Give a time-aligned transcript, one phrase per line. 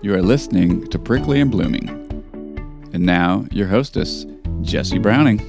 [0.00, 1.88] You are listening to Prickly and Blooming.
[2.92, 4.26] And now, your hostess,
[4.62, 5.40] Jesse Browning.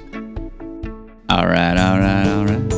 [1.29, 2.73] All right, all right, all right.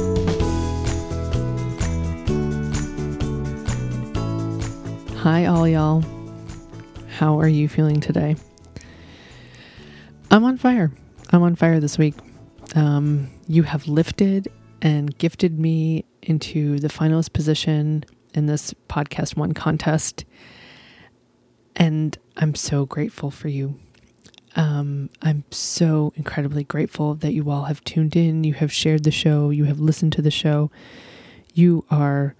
[5.19, 6.03] Hi, all y'all.
[7.07, 8.35] How are you feeling today?
[10.29, 10.91] I'm on fire.
[11.29, 12.15] I'm on fire this week.
[12.75, 14.51] Um, you have lifted
[14.81, 18.03] and gifted me into the finalist position
[18.33, 20.25] in this podcast one contest.
[21.75, 23.77] And I'm so grateful for you.
[24.55, 29.11] Um, I'm so incredibly grateful that you all have tuned in, you have shared the
[29.11, 30.69] show, you have listened to the show.
[31.53, 32.35] You are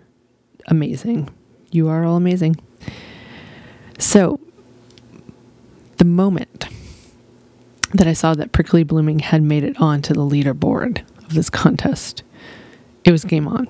[0.67, 1.30] amazing.
[1.72, 2.58] You are all amazing.
[3.98, 4.39] So,
[5.98, 6.66] the moment
[7.94, 12.23] that I saw that Prickly Blooming had made it onto the leaderboard of this contest,
[13.03, 13.67] it was game on.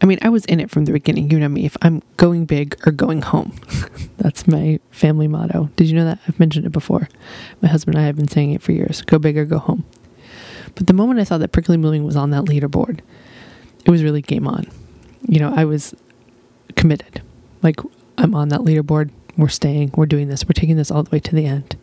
[0.00, 1.30] I mean, I was in it from the beginning.
[1.30, 1.66] You know me.
[1.66, 3.52] If I'm going big or going home,
[4.18, 5.70] that's my family motto.
[5.76, 6.20] Did you know that?
[6.28, 7.08] I've mentioned it before.
[7.60, 9.84] My husband and I have been saying it for years go big or go home.
[10.74, 13.00] But the moment I saw that Prickly Blooming was on that leaderboard,
[13.84, 14.66] it was really game on.
[15.26, 15.94] You know, I was
[16.76, 17.22] committed.
[17.62, 17.80] Like,
[18.16, 19.10] I'm on that leaderboard.
[19.36, 19.92] We're staying.
[19.96, 20.44] We're doing this.
[20.44, 21.76] We're taking this all the way to the end.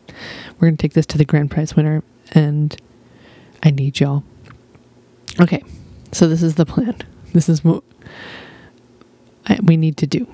[0.55, 2.03] We're going to take this to the grand prize winner.
[2.31, 2.75] And
[3.63, 4.23] I need y'all.
[5.39, 5.63] Okay.
[6.11, 6.95] So, this is the plan.
[7.33, 7.83] This is what
[9.47, 10.27] I, we need to do.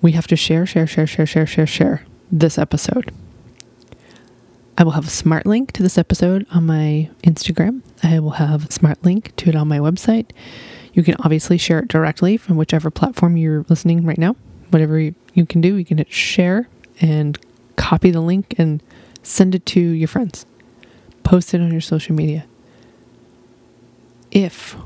[0.00, 3.12] We have to share, share, share, share, share, share, share this episode.
[4.76, 7.82] I will have a smart link to this episode on my Instagram.
[8.02, 10.30] I will have a smart link to it on my website.
[10.92, 14.36] You can obviously share it directly from whichever platform you're listening right now.
[14.70, 15.14] Whatever you,
[15.48, 16.68] can do, you can hit share
[17.00, 17.36] and
[17.74, 18.80] copy the link and
[19.24, 20.46] send it to your friends.
[21.24, 22.46] Post it on your social media.
[24.30, 24.76] If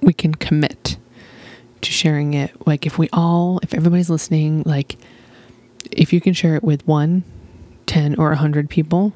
[0.00, 0.96] we can commit
[1.82, 4.96] to sharing it, like if we all, if everybody's listening, like
[5.90, 7.24] if you can share it with one,
[7.86, 9.12] 10, or 100 people,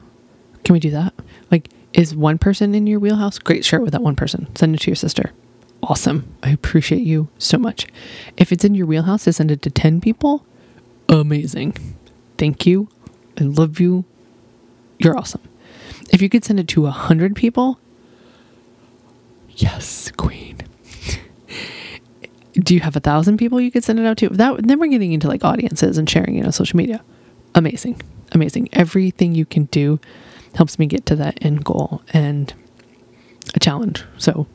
[0.64, 1.14] can we do that?
[1.50, 3.38] Like, is one person in your wheelhouse?
[3.38, 4.54] Great, share it with that one person.
[4.54, 5.32] Send it to your sister.
[5.82, 6.32] Awesome.
[6.42, 7.86] I appreciate you so much.
[8.36, 10.44] If it's in your wheelhouse to send it to 10 people,
[11.08, 11.74] amazing.
[12.38, 12.88] Thank you.
[13.38, 14.04] I love you.
[14.98, 15.42] You're awesome.
[16.12, 17.80] If you could send it to 100 people,
[19.48, 20.58] yes, queen.
[22.54, 24.28] Do you have a thousand people you could send it out to?
[24.28, 27.02] That then we're getting into like audiences and sharing it on social media.
[27.54, 28.00] Amazing,
[28.32, 28.68] amazing.
[28.72, 30.00] Everything you can do
[30.54, 32.52] helps me get to that end goal and
[33.54, 34.04] a challenge.
[34.18, 34.46] So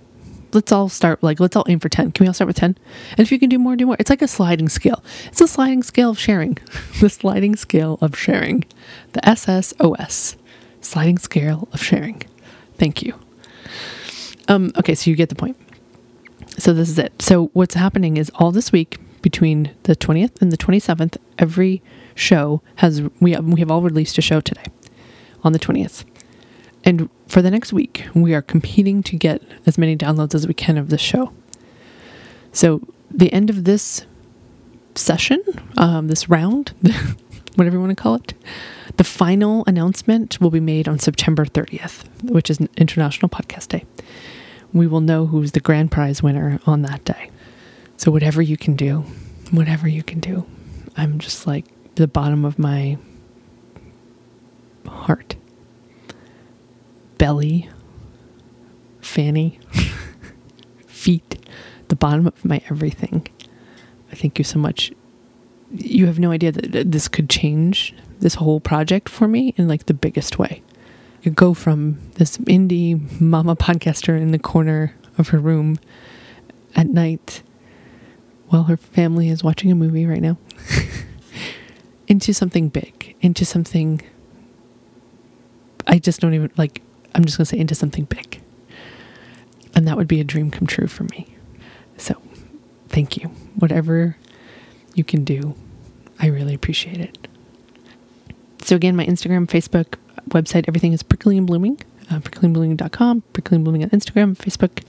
[0.53, 2.77] let's all start like let's all aim for 10 can we all start with 10
[3.11, 3.97] and if you can do more do more.
[3.99, 5.03] It's like a sliding scale.
[5.27, 6.57] It's a sliding scale of sharing.
[6.99, 8.63] The sliding scale of sharing.
[9.13, 10.35] The ssos
[10.81, 12.21] sliding scale of sharing.
[12.77, 13.13] Thank you.
[14.47, 15.57] Um okay so you get the point
[16.57, 20.51] so this is it so what's happening is all this week between the 20th and
[20.51, 21.81] the 27th every
[22.13, 24.65] show has we have, we have all released a show today
[25.43, 26.05] on the 20th
[26.85, 30.53] and for the next week, we are competing to get as many downloads as we
[30.53, 31.33] can of this show.
[32.51, 34.05] So, the end of this
[34.93, 35.43] session,
[35.77, 36.73] um, this round,
[37.55, 38.33] whatever you want to call it,
[38.97, 43.85] the final announcement will be made on September 30th, which is International Podcast Day.
[44.73, 47.31] We will know who's the grand prize winner on that day.
[47.97, 49.05] So, whatever you can do,
[49.51, 50.45] whatever you can do,
[50.97, 51.65] I'm just like
[51.95, 52.97] the bottom of my
[54.87, 55.35] heart
[57.17, 57.69] belly,
[59.01, 59.59] fanny,
[60.87, 61.47] feet,
[61.87, 63.27] the bottom of my everything.
[64.11, 64.91] I thank you so much.
[65.71, 69.85] You have no idea that this could change this whole project for me in like
[69.85, 70.61] the biggest way.
[71.31, 75.79] Go from this indie mama podcaster in the corner of her room
[76.75, 77.41] at night
[78.47, 80.37] while her family is watching a movie right now
[82.07, 84.01] into something big, into something
[85.87, 86.81] I just don't even like
[87.13, 88.41] I'm just going to say into something big.
[89.73, 91.35] And that would be a dream come true for me.
[91.97, 92.21] So
[92.89, 93.29] thank you.
[93.55, 94.17] Whatever
[94.93, 95.55] you can do,
[96.19, 97.27] I really appreciate it.
[98.61, 99.95] So again, my Instagram, Facebook,
[100.29, 101.79] website, everything is prickly and blooming.
[102.09, 104.83] Uh, pricklyandblooming.com, prickly and blooming on Instagram, Facebook,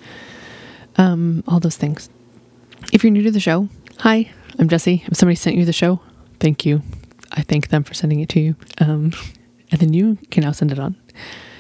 [0.99, 2.11] um, all those things.
[2.93, 3.69] If you're new to the show,
[3.99, 5.03] hi, I'm Jesse.
[5.07, 6.01] If somebody sent you the show,
[6.41, 6.83] thank you.
[7.33, 8.57] I thank them for sending it to you.
[8.79, 9.13] Um,
[9.71, 10.97] and then you can now send it on.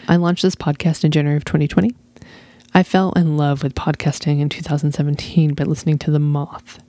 [0.08, 1.94] I launched this podcast in January of 2020.
[2.75, 6.81] I fell in love with podcasting in 2017 by listening to The Moth.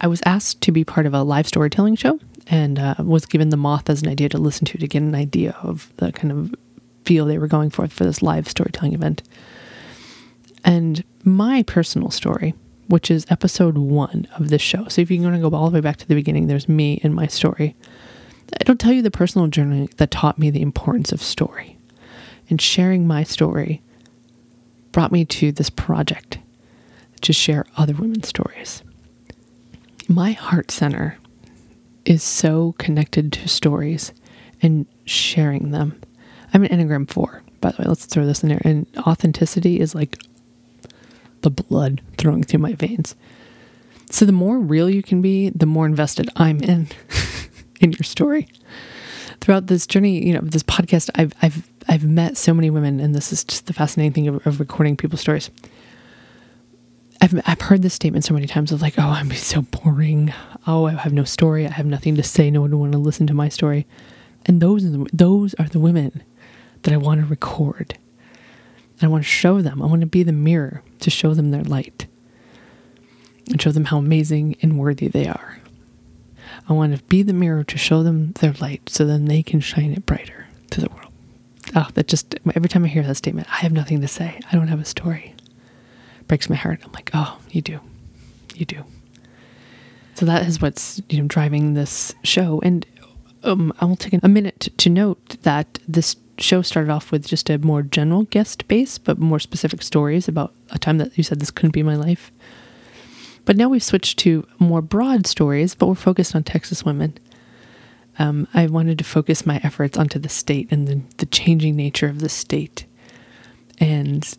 [0.00, 3.48] I was asked to be part of a live storytelling show and uh, was given
[3.48, 6.32] The Moth as an idea to listen to to get an idea of the kind
[6.32, 6.54] of
[7.04, 9.22] feel they were going for for this live storytelling event.
[10.64, 12.54] And my personal story
[12.88, 14.86] which is episode one of this show.
[14.88, 17.00] So if you're going to go all the way back to the beginning, there's me
[17.02, 17.74] and my story.
[18.60, 21.78] It'll tell you the personal journey that taught me the importance of story.
[22.50, 23.80] And sharing my story
[24.92, 26.38] brought me to this project
[27.22, 28.82] to share other women's stories.
[30.08, 31.18] My heart center
[32.04, 34.12] is so connected to stories
[34.62, 36.00] and sharing them.
[36.52, 37.88] I'm an Enneagram 4, by the way.
[37.88, 38.62] Let's throw this in there.
[38.64, 40.18] And authenticity is like
[41.42, 43.14] the blood throwing through my veins.
[44.10, 46.88] So the more real you can be, the more invested I'm in
[47.80, 48.48] in your story.
[49.40, 53.14] Throughout this journey, you know, this podcast, I've I've I've met so many women, and
[53.14, 55.50] this is just the fascinating thing of, of recording people's stories.
[57.24, 60.34] I've I've heard this statement so many times of like, oh, I'm so boring.
[60.66, 61.66] Oh, I have no story.
[61.66, 62.50] I have nothing to say.
[62.50, 63.86] No one will want to listen to my story.
[64.44, 66.22] And those are the, those are the women
[66.82, 67.96] that I want to record.
[69.00, 69.80] I want to show them.
[69.80, 72.06] I want to be the mirror to show them their light
[73.48, 75.60] and show them how amazing and worthy they are.
[76.68, 79.60] I want to be the mirror to show them their light so then they can
[79.60, 81.12] shine it brighter to the world.
[81.74, 84.38] Oh, that just, every time I hear that statement, I have nothing to say.
[84.52, 85.33] I don't have a story.
[86.28, 86.80] Breaks my heart.
[86.84, 87.80] I'm like, oh, you do.
[88.54, 88.84] You do.
[90.14, 92.60] So that is what's you know driving this show.
[92.62, 92.86] And
[93.42, 97.50] um, I will take a minute to note that this show started off with just
[97.50, 101.40] a more general guest base, but more specific stories about a time that you said
[101.40, 102.30] this couldn't be my life.
[103.44, 107.18] But now we've switched to more broad stories, but we're focused on Texas women.
[108.18, 112.08] Um, I wanted to focus my efforts onto the state and the, the changing nature
[112.08, 112.86] of the state
[113.78, 114.36] and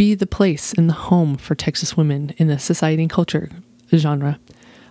[0.00, 3.50] be the place and the home for Texas women in the society and culture
[3.94, 4.40] genre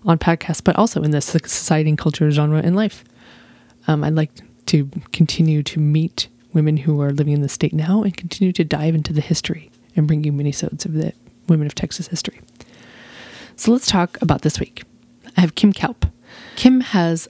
[0.05, 3.03] on podcasts, but also in the society and culture genre in life.
[3.87, 4.29] Um, I'd like
[4.67, 8.63] to continue to meet women who are living in the state now and continue to
[8.63, 11.11] dive into the history and bring you minisodes of the
[11.47, 12.39] women of Texas history.
[13.55, 14.83] So let's talk about this week.
[15.35, 16.05] I have Kim Kaupe.
[16.55, 17.27] Kim has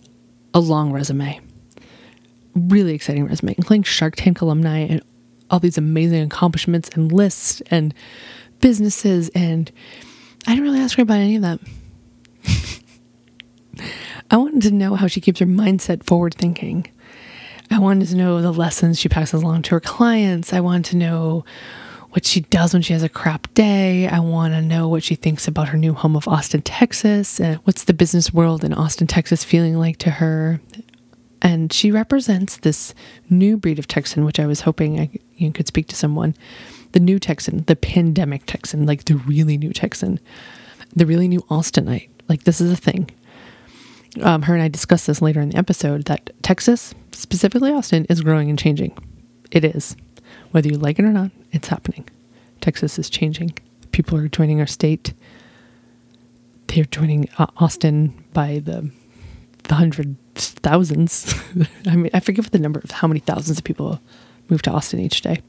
[0.54, 1.40] a long resume,
[2.56, 5.02] really exciting resume, including Shark Tank alumni and
[5.50, 7.94] all these amazing accomplishments and lists and
[8.60, 9.30] businesses.
[9.30, 9.72] And
[10.48, 11.60] I didn't really ask her about any of that.
[14.32, 16.88] I wanted to know how she keeps her mindset forward thinking.
[17.72, 20.54] I wanted to know the lessons she passes along to her clients.
[20.54, 21.46] I wanted to know
[22.12, 24.08] what she does when she has a crap day.
[24.08, 27.40] I want to know what she thinks about her new home of Austin, Texas.
[27.64, 30.60] What's the business world in Austin, Texas feeling like to her?
[31.42, 32.94] And she represents this
[33.30, 36.36] new breed of Texan, which I was hoping I you could speak to someone.
[36.92, 40.20] The new Texan, the pandemic Texan, like the really new Texan,
[40.96, 42.10] the really new Austinite.
[42.28, 43.10] Like, this is a thing
[44.22, 48.22] um, her and I discussed this later in the episode that Texas, specifically Austin, is
[48.22, 48.98] growing and changing.
[49.52, 49.96] It is.
[50.52, 52.08] Whether you like it or not, it's happening.
[52.62, 53.54] Texas is changing.
[53.92, 55.14] People are joining our state.
[56.68, 58.92] They're joining uh, Austin by the,
[59.64, 61.34] the hundred thousands.
[61.88, 64.00] I mean, I forget the number of how many thousands of people
[64.50, 65.42] move to Austin each day.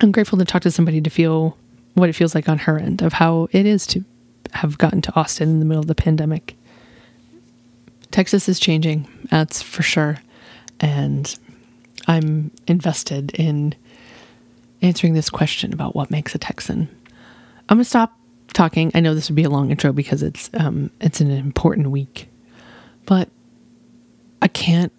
[0.00, 1.56] I'm grateful to talk to somebody to feel
[1.94, 4.04] what it feels like on her end of how it is to
[4.52, 6.56] have gotten to Austin in the middle of the pandemic
[8.10, 10.18] Texas is changing, that's for sure.
[10.80, 11.38] And
[12.08, 13.74] I'm invested in
[14.82, 16.88] answering this question about what makes a Texan.
[17.68, 18.16] I'm going to stop
[18.52, 18.90] talking.
[18.94, 22.28] I know this would be a long intro because it's um, it's an important week,
[23.06, 23.28] but
[24.42, 24.92] I can't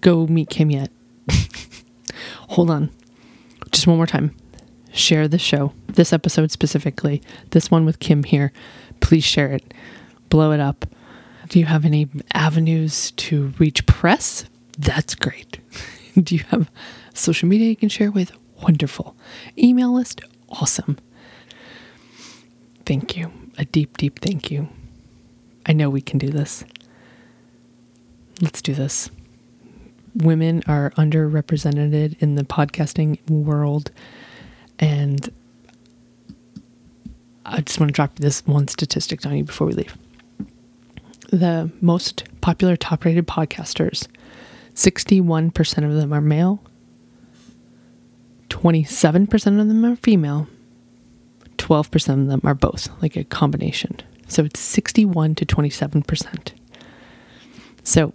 [0.00, 0.90] go meet Kim yet.
[2.48, 2.90] Hold on,
[3.72, 4.34] just one more time.
[4.92, 8.52] Share the show, this episode specifically, this one with Kim here.
[9.00, 9.74] Please share it,
[10.30, 10.86] blow it up.
[11.48, 14.46] Do you have any avenues to reach press?
[14.78, 15.58] That's great.
[16.22, 16.70] Do you have
[17.14, 18.32] social media you can share with?
[18.62, 19.14] Wonderful.
[19.58, 20.20] Email list?
[20.48, 20.98] Awesome.
[22.84, 23.30] Thank you.
[23.58, 24.68] A deep, deep thank you.
[25.66, 26.64] I know we can do this.
[28.40, 29.10] Let's do this.
[30.14, 33.90] Women are underrepresented in the podcasting world.
[34.78, 35.30] And
[37.44, 39.96] I just want to drop this one statistic on you before we leave
[41.30, 44.06] the most popular top rated podcasters,
[44.74, 46.62] 61% of them are male,
[48.48, 50.46] 27% of them are female,
[51.56, 53.96] 12% of them are both, like a combination.
[54.28, 56.52] So it's 61 to 27%.
[57.82, 58.12] So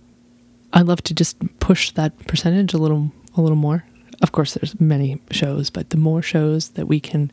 [0.74, 3.84] I'd love to just push that percentage a little a little more.
[4.22, 7.32] Of course there's many shows, but the more shows that we can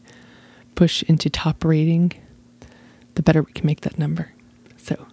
[0.74, 2.12] push into top rating,
[3.14, 4.32] the better we can make that number.
[4.76, 5.06] So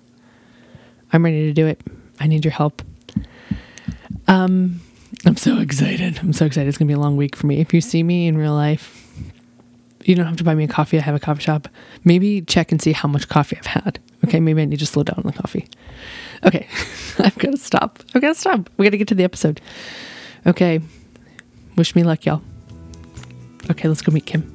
[1.12, 1.82] I'm ready to do it.
[2.20, 2.82] I need your help.
[4.28, 4.80] Um,
[5.26, 6.20] I'm so excited.
[6.20, 6.70] I'm so excited.
[6.70, 7.60] It's going to be a long week for me.
[7.60, 9.02] If you see me in real life,
[10.06, 10.98] You don't have to buy me a coffee.
[11.00, 11.68] I have a coffee shop.
[12.04, 14.00] Maybe check and see how much coffee I've had.
[14.24, 15.68] Okay, maybe I need to slow down on the coffee.
[16.46, 16.68] Okay,
[17.20, 18.00] I've got to stop.
[18.14, 18.70] I've got to stop.
[18.78, 19.62] We got to get to the episode.
[20.46, 20.80] Okay,
[21.76, 22.42] wish me luck, y'all.
[23.72, 24.54] Okay, let's go meet Kim.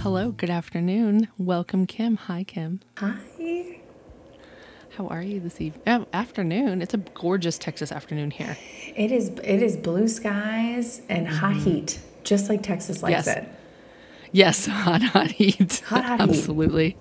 [0.00, 1.28] Hello, good afternoon.
[1.38, 2.16] Welcome, Kim.
[2.16, 2.80] Hi, Kim.
[2.98, 3.80] Hi.
[4.96, 5.82] How are you this evening?
[5.86, 6.82] Oh, afternoon.
[6.82, 8.56] It's a gorgeous Texas afternoon here.
[8.96, 11.60] It is it is blue skies and hot mm-hmm.
[11.60, 13.36] heat, just like Texas likes Yes.
[13.36, 13.48] it.
[14.32, 15.82] Yes, hot, hot heat.
[15.86, 16.28] Hot, hot heat.
[16.28, 16.96] Absolutely.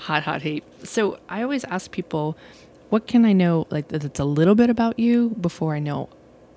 [0.00, 0.64] Hot, hot heat.
[0.82, 2.36] So I always ask people,
[2.88, 6.08] what can I know, like, that's a little bit about you before I know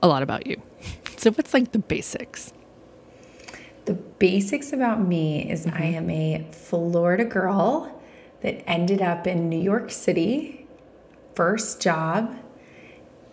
[0.01, 0.62] a lot about you?
[1.15, 2.51] So what's like the basics?
[3.85, 5.95] The basics about me is I mm-hmm.
[5.95, 8.01] am a Florida girl
[8.41, 10.67] that ended up in New York City,
[11.33, 12.35] first job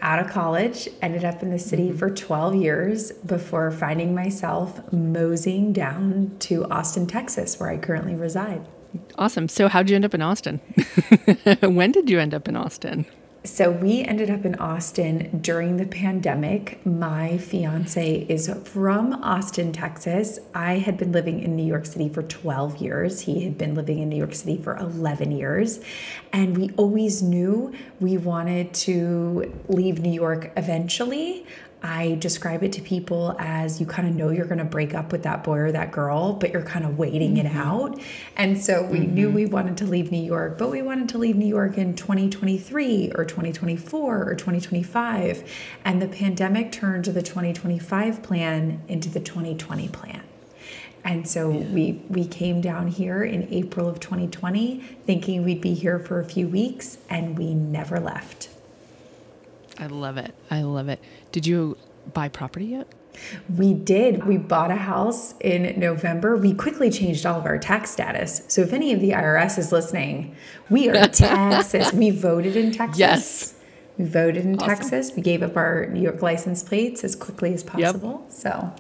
[0.00, 1.98] out of college, ended up in the city mm-hmm.
[1.98, 8.68] for 12 years before finding myself moseying down to Austin, Texas, where I currently reside.
[9.16, 9.48] Awesome.
[9.48, 10.58] So how'd you end up in Austin?
[11.62, 13.06] when did you end up in Austin?
[13.42, 16.84] So we ended up in Austin during the pandemic.
[16.84, 20.38] My fiance is from Austin, Texas.
[20.54, 23.20] I had been living in New York City for 12 years.
[23.22, 25.80] He had been living in New York City for 11 years.
[26.34, 31.46] And we always knew we wanted to leave New York eventually.
[31.82, 35.12] I describe it to people as you kind of know you're going to break up
[35.12, 37.56] with that boy or that girl, but you're kind of waiting it mm-hmm.
[37.56, 38.00] out.
[38.36, 39.36] And so we knew mm-hmm.
[39.36, 43.12] we wanted to leave New York, but we wanted to leave New York in 2023
[43.14, 45.50] or 2024 or 2025.
[45.84, 50.22] And the pandemic turned the 2025 plan into the 2020 plan.
[51.02, 55.98] And so we we came down here in April of 2020 thinking we'd be here
[55.98, 58.50] for a few weeks and we never left.
[59.80, 60.34] I love it.
[60.50, 61.00] I love it.
[61.32, 61.76] Did you
[62.12, 62.86] buy property yet?
[63.56, 64.24] We did.
[64.26, 66.36] We bought a house in November.
[66.36, 68.42] We quickly changed all of our tax status.
[68.48, 70.34] So if any of the IRS is listening,
[70.70, 71.92] we are Texas.
[71.92, 72.98] We voted in Texas.
[72.98, 73.54] Yes.
[73.98, 74.68] We voted in Awesome.
[74.68, 75.12] Texas.
[75.16, 78.24] We gave up our New York license plates as quickly as possible.
[78.30, 78.72] So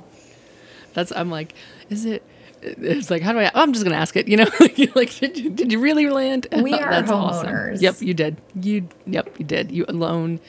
[0.94, 1.54] That's I'm like,
[1.90, 2.22] is it?
[2.62, 3.46] It's like, how do I?
[3.54, 4.28] Oh, I'm just gonna ask it.
[4.28, 4.46] You know,
[4.94, 6.46] like, did you, did you really land?
[6.52, 7.46] We are That's awesome.
[7.48, 7.80] homeowners.
[7.80, 8.36] Yep, you did.
[8.54, 9.72] You yep, you did.
[9.72, 10.40] You own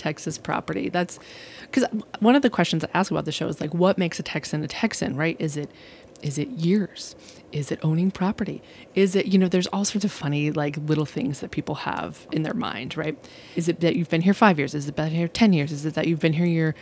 [0.00, 0.88] Texas property.
[0.88, 1.18] That's
[1.62, 1.84] because
[2.20, 4.64] one of the questions I ask about the show is like, what makes a Texan
[4.64, 5.14] a Texan?
[5.14, 5.36] Right?
[5.38, 5.70] Is it
[6.22, 7.14] is it years?
[7.52, 8.62] Is it owning property?
[8.94, 9.48] Is it you know?
[9.48, 12.96] There's all sorts of funny like little things that people have in their mind.
[12.96, 13.16] Right?
[13.56, 14.74] Is it that you've been here five years?
[14.74, 15.70] Is it been here ten years?
[15.70, 16.74] Is it that you've been here your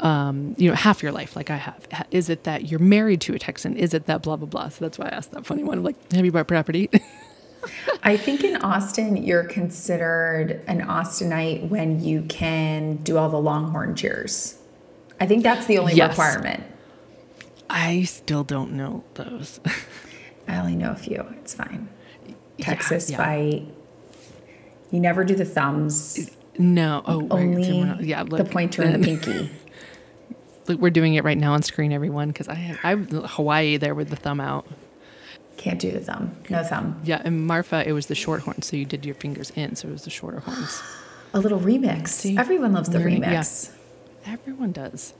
[0.00, 1.86] um, you know, half your life, like I have?
[2.10, 3.76] Is it that you're married to a Texan?
[3.76, 4.68] Is it that blah blah blah?
[4.68, 5.82] So that's why I asked that funny one.
[5.82, 6.90] Like, have you bought property?
[8.02, 13.94] I think in Austin, you're considered an Austinite when you can do all the Longhorn
[13.94, 14.58] cheers.
[15.20, 16.10] I think that's the only Yes.
[16.10, 16.62] requirement.
[17.68, 19.60] I still don't know those.
[20.48, 21.24] I only know a few.
[21.42, 21.88] It's fine.
[22.58, 23.16] Texas yeah.
[23.18, 23.66] fight.
[24.90, 26.30] You never do the thumbs.
[26.58, 27.02] no.
[27.06, 28.24] Oh, Only we're not- yeah.
[28.24, 29.50] the pointer and the pinky.
[30.66, 32.96] look, we're doing it right now on screen, everyone, because I have I
[33.28, 34.66] Hawaii there with the thumb out.
[35.60, 36.34] Can't do the thumb.
[36.48, 36.98] No thumb.
[37.04, 39.88] Yeah, and Marfa, it was the short horn, so you did your fingers in, so
[39.88, 40.82] it was the shorter horns.
[41.34, 42.08] A little remix.
[42.08, 42.38] See?
[42.38, 43.40] Everyone loves the Learning- yeah.
[43.42, 43.70] remix.
[44.26, 45.12] Everyone does.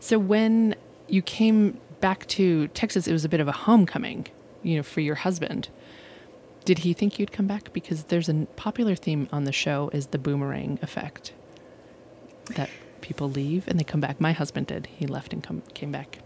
[0.00, 0.74] So when
[1.08, 4.26] you came back to Texas, it was a bit of a homecoming,
[4.62, 5.70] you know, for your husband.
[6.66, 7.72] Did he think you'd come back?
[7.72, 11.32] Because there's a popular theme on the show is the boomerang effect.
[12.56, 12.68] That
[13.00, 14.20] people leave and they come back.
[14.20, 14.86] My husband did.
[14.94, 16.18] He left and come came back.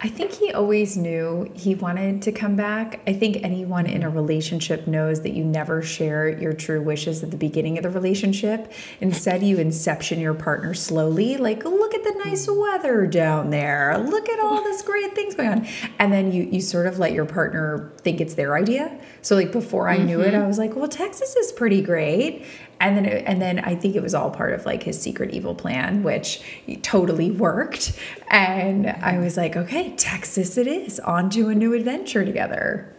[0.00, 3.00] I think he always knew he wanted to come back.
[3.06, 7.30] I think anyone in a relationship knows that you never share your true wishes at
[7.30, 8.72] the beginning of the relationship.
[9.00, 13.96] Instead, you inception your partner slowly, like, look at the nice weather down there.
[13.96, 15.68] Look at all this great things going on.
[16.00, 18.98] And then you you sort of let your partner think it's their idea.
[19.22, 20.42] So like before I knew it, mm-hmm.
[20.42, 22.44] I was like, well, Texas is pretty great.
[22.82, 25.30] And then, it, and then I think it was all part of like his secret
[25.30, 26.42] evil plan, which
[26.82, 27.96] totally worked.
[28.28, 30.98] And I was like, okay, Texas it is.
[31.00, 32.92] On to a new adventure together.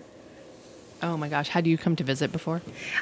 [1.01, 2.61] Oh my gosh, had you come to visit before?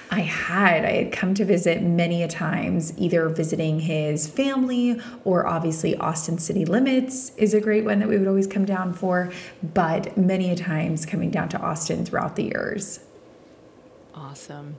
[0.10, 0.84] I had.
[0.84, 6.40] I had come to visit many a times, either visiting his family or obviously Austin
[6.40, 10.50] City Limits is a great one that we would always come down for, but many
[10.50, 13.02] a times coming down to Austin throughout the years.
[14.16, 14.78] Awesome.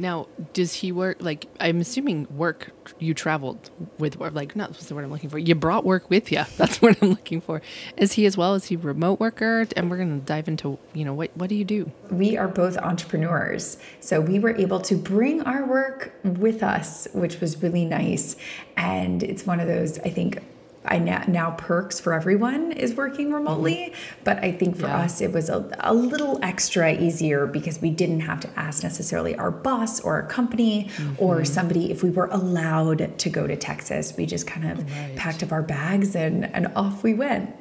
[0.00, 1.18] Now, does he work?
[1.20, 2.72] Like, I'm assuming work.
[2.98, 4.34] You traveled with work.
[4.34, 5.38] Like, not that's the word I'm looking for.
[5.38, 6.44] You brought work with you.
[6.56, 7.62] That's what I'm looking for.
[7.96, 8.54] Is he as well?
[8.54, 9.66] Is he remote worker?
[9.76, 10.78] And we're gonna dive into.
[10.94, 11.90] You know, what what do you do?
[12.10, 13.78] we are both entrepreneurs.
[14.00, 18.36] So we were able to bring our work with us, which was really nice.
[18.76, 20.42] And it's one of those, I think,
[20.84, 23.34] I now, now perks for everyone is working mm-hmm.
[23.34, 23.92] remotely,
[24.24, 25.00] but I think for Yeah.
[25.00, 29.36] us it was a, a little extra easier because we didn't have to ask necessarily
[29.36, 31.44] our boss or our company or mm-hmm.
[31.44, 34.14] somebody if we were allowed to go to Texas.
[34.16, 35.16] We just kind of Right.
[35.16, 37.54] packed up our bags and and off we went.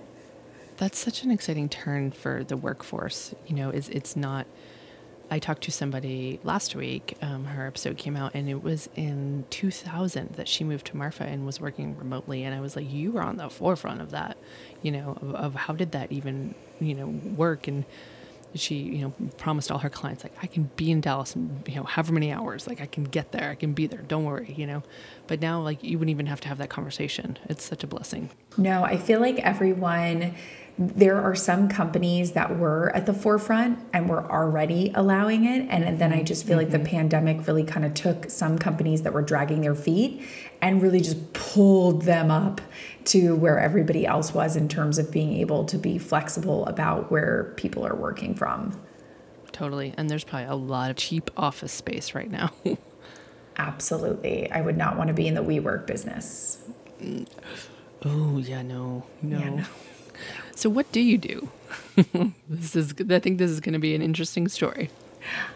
[0.77, 3.35] That's such an exciting turn for the workforce.
[3.47, 4.47] You know, it's, it's not.
[5.31, 7.15] I talked to somebody last week.
[7.21, 11.23] Um, her episode came out, and it was in 2000 that she moved to Marfa
[11.23, 12.43] and was working remotely.
[12.43, 14.37] And I was like, "You were on the forefront of that,
[14.81, 17.85] you know, of, of how did that even, you know, work?" And
[18.55, 21.75] she, you know, promised all her clients, like, "I can be in Dallas in, you
[21.75, 22.67] know, however many hours.
[22.67, 23.51] Like, I can get there.
[23.51, 24.01] I can be there.
[24.01, 24.81] Don't worry, you know."
[25.27, 27.37] But now, like, you wouldn't even have to have that conversation.
[27.47, 28.31] It's such a blessing.
[28.57, 30.33] No, I feel like everyone,
[30.81, 35.67] there are some companies that were at the forefront and were already allowing it.
[35.69, 36.87] And then I just feel like the mm-hmm.
[36.87, 40.21] pandemic really kind of took some companies that were dragging their feet
[40.61, 42.61] and really just pulled them up
[43.05, 47.53] to where everybody else was in terms of being able to be flexible about where
[47.57, 48.79] people are working from.
[49.51, 49.93] Totally.
[49.97, 52.51] And there's probably a lot of cheap office space right now.
[53.57, 54.49] Absolutely.
[54.49, 56.59] I would not want to be in the WeWork business.
[58.05, 59.03] oh, yeah, no.
[59.21, 59.39] No.
[59.39, 59.65] Yeah, no.
[60.59, 61.47] So what do you do?
[62.49, 64.89] this is I think this is going to be an interesting story.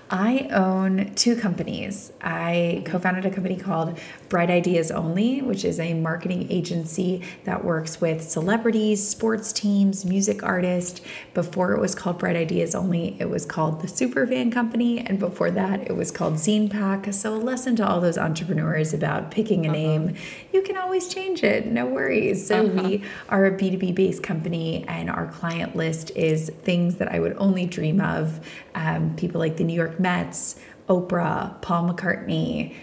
[0.10, 2.12] I own two companies.
[2.22, 3.98] I co founded a company called
[4.29, 10.43] Bright Ideas Only, which is a marketing agency that works with celebrities, sports teams, music
[10.43, 11.01] artists.
[11.33, 15.00] Before it was called Bright Ideas Only, it was called the Superfan Company.
[15.00, 17.13] And before that, it was called ZinePak.
[17.13, 20.15] So, a lesson to all those entrepreneurs about picking a name.
[20.51, 22.45] You can always change it, no worries.
[22.45, 27.19] So, we are a B2B based company, and our client list is things that I
[27.19, 28.39] would only dream of.
[28.75, 32.75] Um, people like the New York Mets, Oprah, Paul McCartney,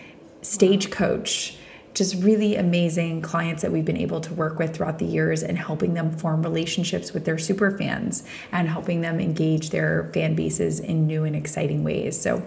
[0.42, 1.56] Stagecoach,
[1.92, 5.58] just really amazing clients that we've been able to work with throughout the years and
[5.58, 10.80] helping them form relationships with their super fans and helping them engage their fan bases
[10.80, 12.20] in new and exciting ways.
[12.20, 12.46] So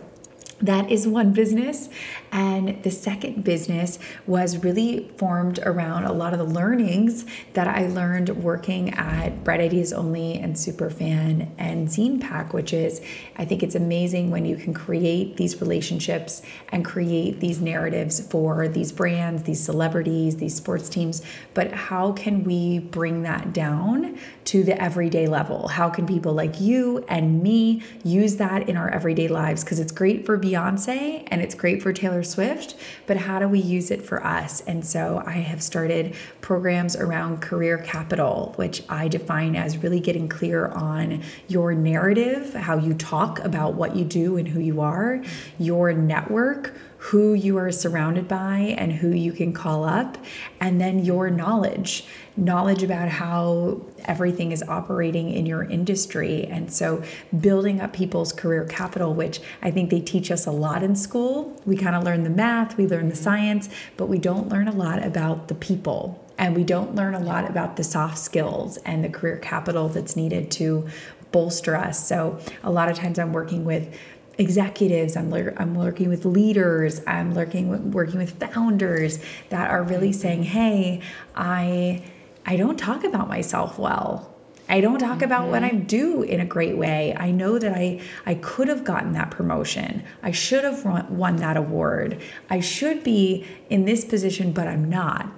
[0.64, 1.90] that is one business.
[2.32, 7.88] And the second business was really formed around a lot of the learnings that I
[7.88, 13.02] learned working at Bright Ideas Only and Superfan and ZinePak, which is,
[13.36, 18.68] I think it's amazing when you can create these relationships and create these narratives for
[18.68, 21.22] these brands, these celebrities, these sports teams.
[21.54, 25.68] But how can we bring that down to the everyday level?
[25.68, 29.64] How can people like you and me use that in our everyday lives?
[29.64, 32.76] Because it's great for Beyonce and it's great for Taylor Swift,
[33.08, 34.62] but how do we use it for us?
[34.62, 40.30] And so I have started programs around career capital, which I define as really getting
[40.30, 45.24] clear on your narrative, how you talk about what you do and who you are,
[45.58, 46.76] your network
[47.08, 50.18] who you are surrounded by and who you can call up,
[50.62, 56.46] and then your knowledge knowledge about how everything is operating in your industry.
[56.46, 57.04] And so,
[57.38, 61.62] building up people's career capital, which I think they teach us a lot in school.
[61.66, 64.74] We kind of learn the math, we learn the science, but we don't learn a
[64.74, 66.20] lot about the people.
[66.38, 70.16] And we don't learn a lot about the soft skills and the career capital that's
[70.16, 70.88] needed to
[71.32, 72.08] bolster us.
[72.08, 73.94] So, a lot of times I'm working with
[74.38, 79.20] executives i'm i'm working with leaders i'm working with, working with founders
[79.50, 81.00] that are really saying hey
[81.36, 82.04] i
[82.46, 84.30] i don't talk about myself well.
[84.70, 85.76] I don't talk about what mm-hmm.
[85.76, 87.14] i do in a great way.
[87.18, 90.04] I know that i i could have gotten that promotion.
[90.24, 92.22] I should have won, won that award.
[92.50, 95.30] I should be in this position but i'm not.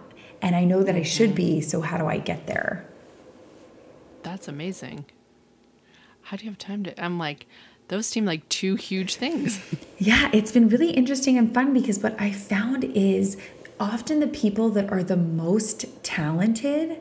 [0.41, 1.58] And i know that i should mm-hmm.
[1.58, 2.86] be so how do i get there?
[4.23, 5.05] That's amazing.
[6.23, 7.03] How do you have time to?
[7.03, 7.45] I'm like,
[7.88, 9.60] those seem like two huge things.
[9.98, 13.38] Yeah, it's been really interesting and fun because what I found is
[13.80, 17.00] often the people that are the most talented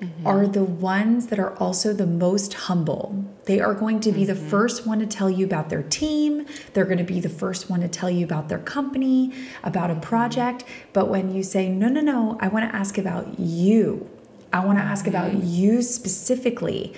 [0.00, 0.26] mm-hmm.
[0.26, 3.24] are the ones that are also the most humble.
[3.44, 4.48] They are going to be the mm-hmm.
[4.48, 6.46] first one to tell you about their team.
[6.72, 9.94] They're going to be the first one to tell you about their company, about a
[9.94, 10.02] mm-hmm.
[10.02, 10.64] project.
[10.92, 14.08] But when you say, no, no, no, I want to ask about you,
[14.52, 16.94] I want to ask about you specifically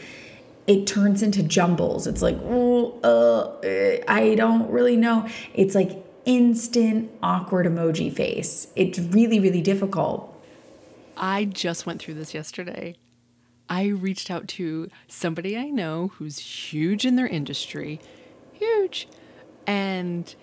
[0.67, 2.07] it turns into jumbles.
[2.07, 5.29] It's like, oh, uh, eh, I don't really know.
[5.55, 8.69] It's like instant awkward emoji face.
[8.77, 10.29] It's really, really difficult.
[11.17, 12.97] I just went through this yesterday.
[13.69, 18.01] I reached out to somebody I know who's huge in their industry,
[18.53, 19.09] huge,
[19.67, 20.35] and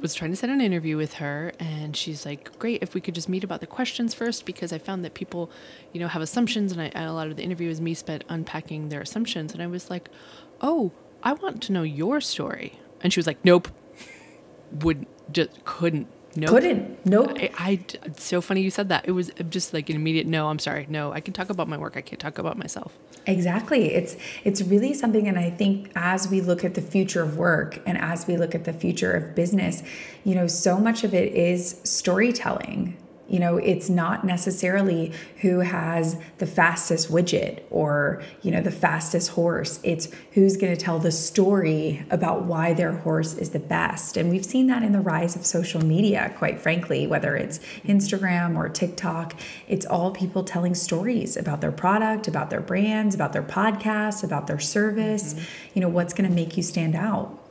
[0.00, 1.52] was trying to set an interview with her.
[1.58, 4.78] And she's like, "Great, if we could just meet about the questions first, because I
[4.78, 5.50] found that people,
[5.92, 8.24] you know, have assumptions, and, I, and a lot of the interview is me spent
[8.28, 10.08] unpacking their assumptions." And I was like,
[10.60, 13.68] "Oh, I want to know your story." And she was like, "Nope,
[14.82, 16.50] would just couldn't Nope.
[16.50, 17.06] Couldn't.
[17.06, 17.32] Nope.
[17.36, 17.70] I, I
[18.04, 19.06] it's so funny you said that.
[19.06, 20.48] It was just like an immediate no.
[20.48, 20.86] I'm sorry.
[20.88, 21.96] No, I can talk about my work.
[21.96, 22.96] I can't talk about myself.
[23.26, 23.94] Exactly.
[23.94, 27.80] It's it's really something and I think as we look at the future of work
[27.86, 29.82] and as we look at the future of business,
[30.24, 32.96] you know, so much of it is storytelling.
[33.28, 39.30] You know, it's not necessarily who has the fastest widget or, you know, the fastest
[39.30, 39.80] horse.
[39.82, 44.16] It's who's going to tell the story about why their horse is the best.
[44.16, 48.56] And we've seen that in the rise of social media, quite frankly, whether it's Instagram
[48.56, 49.34] or TikTok.
[49.66, 54.46] It's all people telling stories about their product, about their brands, about their podcasts, about
[54.46, 55.44] their service, mm-hmm.
[55.74, 57.42] you know, what's going to make you stand out.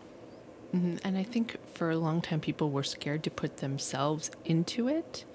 [0.73, 0.97] Mm-hmm.
[1.03, 5.25] And I think for a long time, people were scared to put themselves into it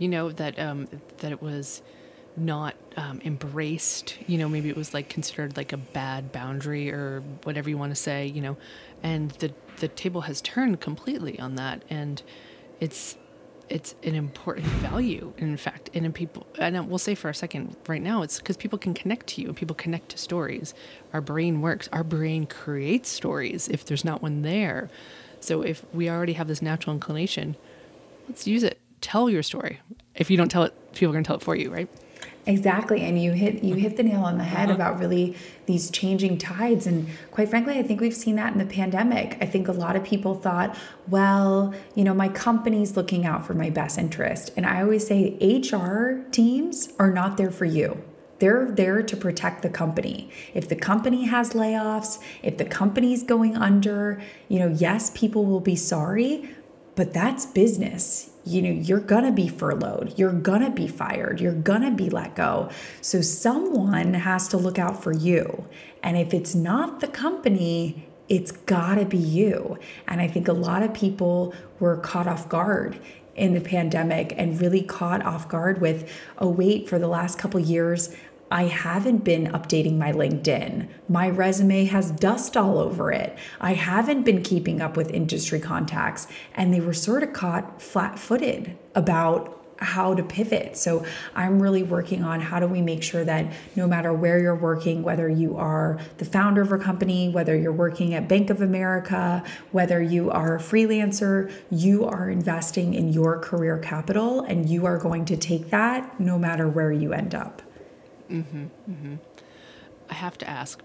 [0.00, 1.82] you know that um, that it was
[2.36, 7.22] not um, embraced you know maybe it was like considered like a bad boundary or
[7.44, 8.56] whatever you want to say you know
[9.02, 12.22] and the the table has turned completely on that and
[12.80, 13.16] it's
[13.68, 17.76] it's an important value in fact and in people and we'll say for a second
[17.86, 20.74] right now it's because people can connect to you and people connect to stories.
[21.12, 24.90] Our brain works our brain creates stories if there's not one there.
[25.38, 27.56] So if we already have this natural inclination
[28.28, 29.80] let's use it tell your story.
[30.14, 31.88] If you don't tell it, people are going to tell it for you, right?
[32.46, 34.74] Exactly, and you hit you hit the nail on the head uh-huh.
[34.74, 35.36] about really
[35.66, 39.36] these changing tides, and quite frankly, I think we've seen that in the pandemic.
[39.42, 40.74] I think a lot of people thought,
[41.06, 45.36] well, you know, my company's looking out for my best interest, and I always say
[45.40, 48.02] HR teams are not there for you.
[48.38, 50.30] They're there to protect the company.
[50.54, 55.60] If the company has layoffs, if the company's going under, you know, yes, people will
[55.60, 56.48] be sorry,
[56.94, 61.40] but that's business you know, you're going to be furloughed, you're going to be fired,
[61.40, 62.70] you're going to be let go.
[63.00, 65.66] So someone has to look out for you.
[66.02, 69.76] And if it's not the company, it's got to be you.
[70.08, 72.98] And I think a lot of people were caught off guard
[73.34, 77.58] in the pandemic and really caught off guard with oh wait for the last couple
[77.58, 78.14] years
[78.50, 80.88] I haven't been updating my LinkedIn.
[81.08, 83.38] My resume has dust all over it.
[83.60, 86.26] I haven't been keeping up with industry contacts.
[86.54, 90.76] And they were sort of caught flat footed about how to pivot.
[90.76, 94.54] So I'm really working on how do we make sure that no matter where you're
[94.54, 98.60] working, whether you are the founder of a company, whether you're working at Bank of
[98.60, 104.84] America, whether you are a freelancer, you are investing in your career capital and you
[104.84, 107.62] are going to take that no matter where you end up.
[108.30, 109.14] Mm-hmm, mm-hmm.
[110.08, 110.80] I have to ask,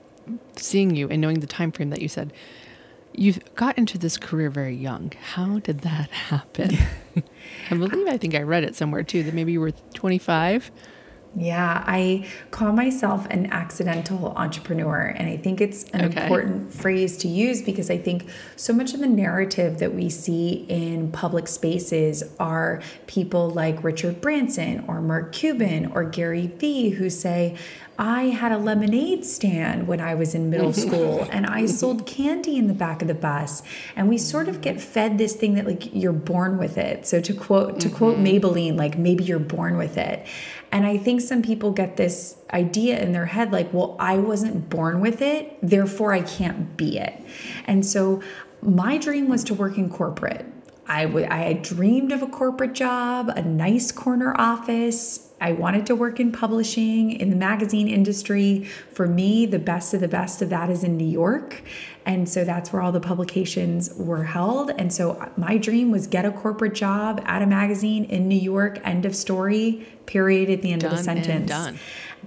[0.56, 2.34] seeing you and knowing the time frame that you said,
[3.14, 5.14] you got into this career very young.
[5.34, 6.78] How did that happen?
[7.72, 10.72] I believe I think I read it somewhere too that maybe you were 25.
[11.36, 15.14] Yeah, I call myself an accidental entrepreneur.
[15.18, 16.24] And I think it's an okay.
[16.24, 20.66] important phrase to use because I think so much of the narrative that we see
[20.70, 27.10] in public spaces are people like Richard Branson or Mark Cuban or Gary Vee who
[27.10, 27.58] say,
[27.98, 32.58] I had a lemonade stand when I was in middle school and I sold candy
[32.58, 33.64] in the back of the bus.
[33.96, 37.08] And we sort of get fed this thing that like you're born with it.
[37.08, 37.98] So to quote to mm-hmm.
[37.98, 40.26] quote Maybelline, like maybe you're born with it.
[40.76, 44.70] And I think some people get this idea in their head like, well, I wasn't
[44.70, 47.14] born with it, therefore I can't be it.
[47.64, 48.22] And so
[48.62, 50.46] my dream was to work in corporate.
[50.86, 55.32] I, I had dreamed of a corporate job, a nice corner office.
[55.40, 58.66] I wanted to work in publishing, in the magazine industry.
[58.92, 61.64] For me, the best of the best of that is in New York.
[62.06, 64.70] And so that's where all the publications were held.
[64.70, 68.80] And so my dream was get a corporate job at a magazine in New York,
[68.84, 71.28] end of story, period at the end done of the sentence.
[71.28, 71.74] And done.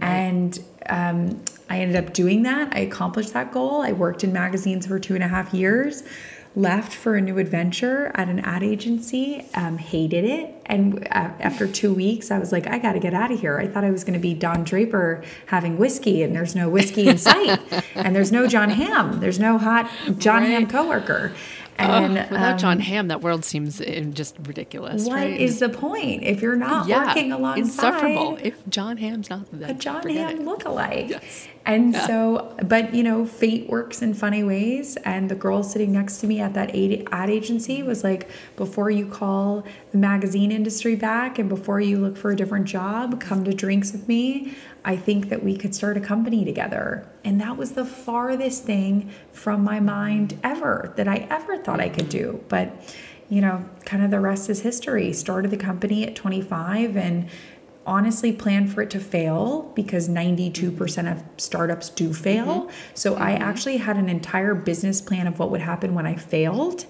[0.00, 0.08] Right.
[0.08, 2.74] And um, I ended up doing that.
[2.74, 3.82] I accomplished that goal.
[3.82, 6.02] I worked in magazines for two and a half years
[6.54, 10.54] left for a new adventure at an ad agency, um, hated it.
[10.66, 13.58] And uh, after two weeks, I was like, I got to get out of here.
[13.58, 17.08] I thought I was going to be Don Draper having whiskey, and there's no whiskey
[17.08, 17.60] in sight.
[17.94, 19.20] and there's no Jon Hamm.
[19.20, 20.50] There's no hot John right.
[20.50, 21.32] Hamm coworker.
[21.78, 25.04] And oh, without um, Jon Hamm, that world seems uh, just ridiculous.
[25.04, 25.40] What right?
[25.40, 27.60] is the point if you're not yeah, working alongside?
[27.60, 28.38] Insufferable.
[28.42, 31.10] If Jon Hamm's not there, a Jon Hamm lookalike.
[31.10, 31.48] Yes.
[31.68, 32.06] And yeah.
[32.06, 34.96] so, but you know, fate works in funny ways.
[35.04, 39.06] And the girl sitting next to me at that ad agency was like, before you
[39.06, 43.52] call the magazine industry back and before you look for a different job, come to
[43.52, 44.54] drinks with me.
[44.82, 47.06] I think that we could start a company together.
[47.22, 51.90] And that was the farthest thing from my mind ever that I ever thought I
[51.90, 52.42] could do.
[52.48, 52.72] But,
[53.28, 55.12] you know, kind of the rest is history.
[55.12, 57.28] Started the company at 25 and
[57.88, 62.46] honestly planned for it to fail because 92% of startups do fail.
[62.46, 62.70] Mm-hmm.
[62.94, 63.42] So I mm-hmm.
[63.42, 66.84] actually had an entire business plan of what would happen when I failed,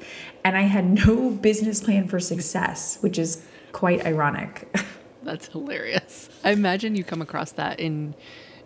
[0.45, 4.77] and I had no business plan for success, which is quite ironic.
[5.23, 6.29] That's hilarious.
[6.43, 8.15] I imagine you come across that in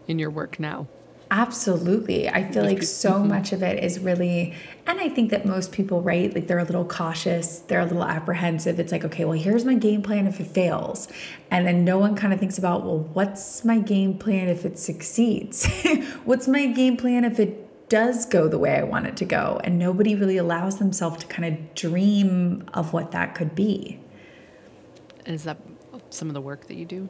[0.09, 0.89] in your work now.
[1.33, 2.29] Absolutely.
[2.29, 3.29] I feel like so mm-hmm.
[3.29, 4.53] much of it is really,
[4.87, 8.05] and I think that most people, right, like they're a little cautious, they're a little
[8.05, 8.79] apprehensive.
[8.79, 11.09] It's like, okay, well, here's my game plan if it fails.
[11.51, 14.79] And then no one kind of thinks about, well, what's my game plan if it
[14.79, 15.67] succeeds?
[16.25, 19.59] what's my game plan if it does go the way I want it to go?
[19.65, 23.99] And nobody really allows themselves to kind of dream of what that could be.
[25.25, 25.57] Is that
[26.11, 27.09] some of the work that you do?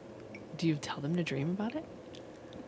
[0.55, 1.83] Do you tell them to dream about it?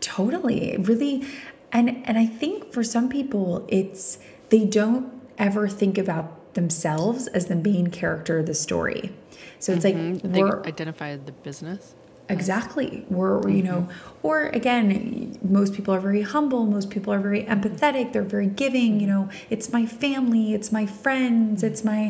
[0.06, 0.74] Totally.
[0.74, 1.26] It really
[1.72, 7.48] and and I think for some people it's they don't ever think about themselves as
[7.48, 9.12] the main character of the story.
[9.58, 10.32] So it's like mm-hmm.
[10.32, 11.96] They identify the business.
[12.28, 13.68] exactly we're you mm-hmm.
[13.68, 13.90] know
[14.24, 19.00] or again most people are very humble most people are very empathetic they're very giving
[19.00, 22.04] you know it's my family it's my friends it's my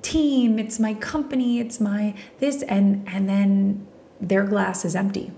[0.00, 2.02] team it's my company it's my
[2.38, 3.86] this and and then
[4.30, 5.30] their glass is empty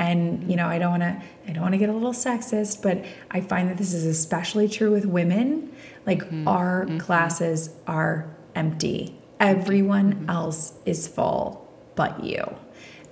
[0.00, 2.82] and you know i don't want to i don't want to get a little sexist
[2.82, 5.70] but i find that this is especially true with women.
[6.06, 6.48] Like mm-hmm.
[6.48, 6.98] our mm-hmm.
[6.98, 9.14] classes are empty.
[9.38, 10.30] Everyone mm-hmm.
[10.30, 12.42] else is full but you.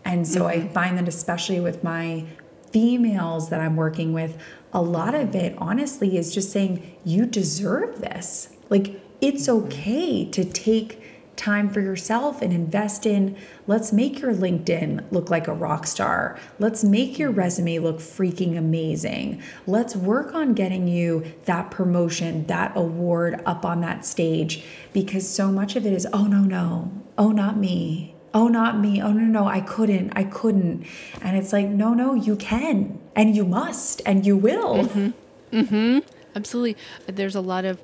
[0.04, 2.24] And so i find that especially with my
[2.72, 4.36] females that i'm working with
[4.74, 8.48] a lot of it honestly is just saying you deserve this.
[8.70, 11.02] Like it's okay to take
[11.38, 16.38] time for yourself and invest in let's make your LinkedIn look like a rock star.
[16.58, 19.42] Let's make your resume look freaking amazing.
[19.66, 25.50] Let's work on getting you that promotion, that award up on that stage because so
[25.50, 26.92] much of it is oh no no.
[27.16, 28.14] Oh not me.
[28.34, 29.00] Oh not me.
[29.00, 30.12] Oh no no, I couldn't.
[30.14, 30.86] I couldn't.
[31.22, 34.84] And it's like no no, you can and you must and you will.
[34.84, 35.56] Mm-hmm.
[35.56, 35.98] Mm-hmm.
[36.34, 36.76] Absolutely.
[37.06, 37.80] There's a lot of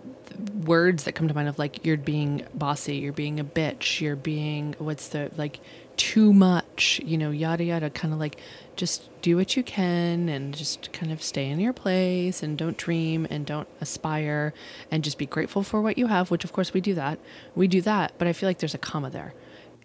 [0.64, 4.16] words that come to mind of like you're being bossy, you're being a bitch, you're
[4.16, 5.60] being what's the like
[5.96, 8.40] too much, you know, yada yada, kind of like
[8.76, 12.76] just do what you can and just kind of stay in your place and don't
[12.76, 14.52] dream and don't aspire
[14.90, 17.18] and just be grateful for what you have, which of course we do that.
[17.54, 19.34] We do that, but I feel like there's a comma there.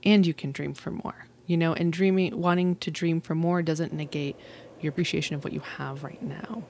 [0.04, 1.26] And you can dream for more.
[1.46, 4.36] You know, and dreaming wanting to dream for more doesn't negate
[4.82, 6.64] your appreciation of what you have right now.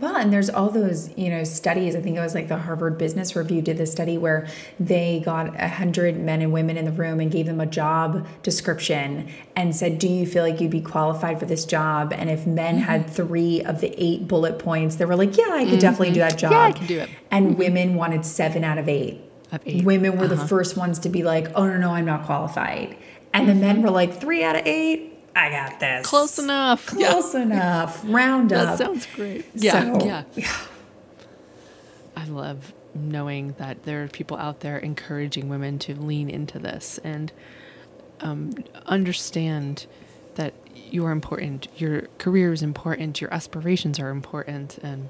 [0.00, 1.94] Well, and there's all those, you know, studies.
[1.94, 5.54] I think it was like the Harvard Business Review did this study where they got
[5.60, 9.74] a hundred men and women in the room and gave them a job description and
[9.74, 13.02] said, "Do you feel like you'd be qualified for this job?" And if men had
[13.02, 13.12] mm-hmm.
[13.12, 15.78] three of the eight bullet points, they were like, "Yeah, I could mm-hmm.
[15.78, 17.10] definitely do that job." Yeah, I can do it.
[17.30, 17.58] And mm-hmm.
[17.58, 19.20] women wanted seven out of eight.
[19.52, 19.84] Of eight.
[19.84, 20.46] Women were the uh-huh.
[20.48, 22.96] first ones to be like, "Oh no, no, I'm not qualified,"
[23.32, 25.13] and the men were like, three out of eight.
[25.36, 26.06] I got this.
[26.06, 26.92] Close enough.
[26.96, 27.10] Yeah.
[27.12, 28.02] Close enough.
[28.06, 28.78] Round That up.
[28.78, 29.44] sounds great.
[29.54, 30.22] Yeah, So- yeah.
[32.16, 36.98] I love knowing that there are people out there encouraging women to lean into this
[37.02, 37.32] and
[38.20, 38.52] um,
[38.86, 39.86] understand
[40.36, 41.66] that you are important.
[41.76, 43.20] Your career is important.
[43.20, 45.08] Your aspirations are important, and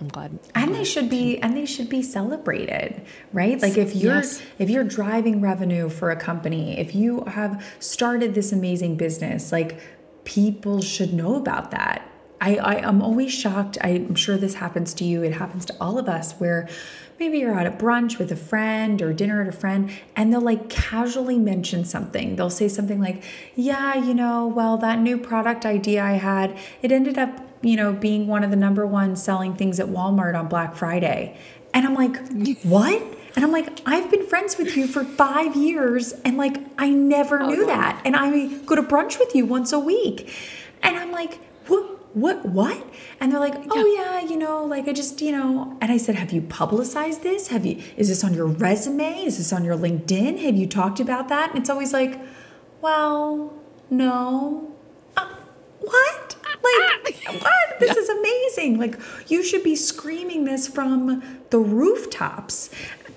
[0.00, 0.38] I'm glad.
[0.54, 4.42] and they should be and they should be celebrated right like if you're Yes.
[4.58, 9.80] if you're driving revenue for a company if you have started this amazing business like
[10.24, 12.02] people should know about that
[12.40, 15.98] I, I am always shocked i'm sure this happens to you it happens to all
[15.98, 16.68] of us where
[17.18, 20.42] maybe you're out at brunch with a friend or dinner at a friend and they'll
[20.42, 25.64] like casually mention something they'll say something like yeah you know well that new product
[25.64, 29.54] idea i had it ended up you know, being one of the number one selling
[29.54, 31.36] things at Walmart on Black Friday.
[31.74, 32.16] And I'm like,
[32.62, 33.02] what?
[33.34, 37.46] And I'm like, I've been friends with you for five years and like I never
[37.46, 38.00] knew that.
[38.04, 40.32] And I go to brunch with you once a week.
[40.82, 42.82] And I'm like, what what what?
[43.20, 46.14] And they're like, oh yeah, you know, like I just, you know, and I said,
[46.14, 47.48] have you publicized this?
[47.48, 49.24] Have you is this on your resume?
[49.24, 50.38] Is this on your LinkedIn?
[50.38, 51.50] Have you talked about that?
[51.50, 52.18] And it's always like,
[52.80, 53.52] well,
[53.90, 54.72] no.
[55.14, 55.28] Uh,
[55.80, 56.36] what?
[57.04, 57.32] Like, ah!
[57.38, 57.80] what?
[57.80, 58.78] This is amazing.
[58.78, 58.98] Like,
[59.28, 62.70] you should be screaming this from the rooftops,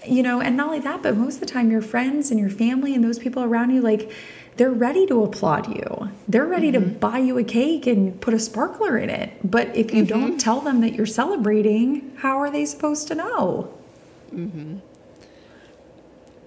[0.08, 2.50] you know, and not only that, but most of the time, your friends and your
[2.50, 4.12] family and those people around you, like,
[4.58, 6.10] they're ready to applaud you.
[6.28, 7.00] They're ready to mm-hmm.
[7.00, 9.32] buy you a cake and put a sparkler in it.
[9.42, 10.38] But if you don't mm-hmm.
[10.38, 13.74] tell them that you're celebrating, how are they supposed to know?
[14.34, 14.80] Mm-hmm.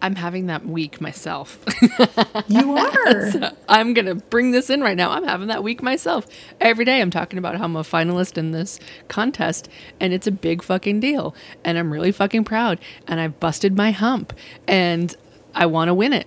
[0.02, 1.58] I'm having that week myself.
[2.48, 3.52] You are.
[3.68, 5.10] I'm going to bring this in right now.
[5.12, 6.26] I'm having that week myself.
[6.60, 9.68] Every day I'm talking about how I'm a finalist in this contest
[10.00, 11.34] and it's a big fucking deal.
[11.64, 12.78] And I'm really fucking proud.
[13.06, 14.32] And I've busted my hump
[14.66, 15.14] and
[15.54, 16.26] I want to win it.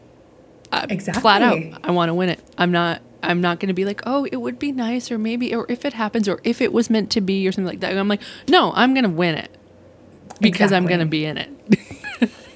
[0.71, 1.21] I- Exactly.
[1.21, 1.59] Flat out.
[1.83, 2.39] I want to win it.
[2.57, 5.53] I'm not, I'm not going to be like, oh, it would be nice, or maybe,
[5.53, 7.95] or if it happens, or if it was meant to be, or something like that.
[7.97, 9.51] I'm like, no, I'm going to win it
[10.39, 11.49] because I'm going to be in it.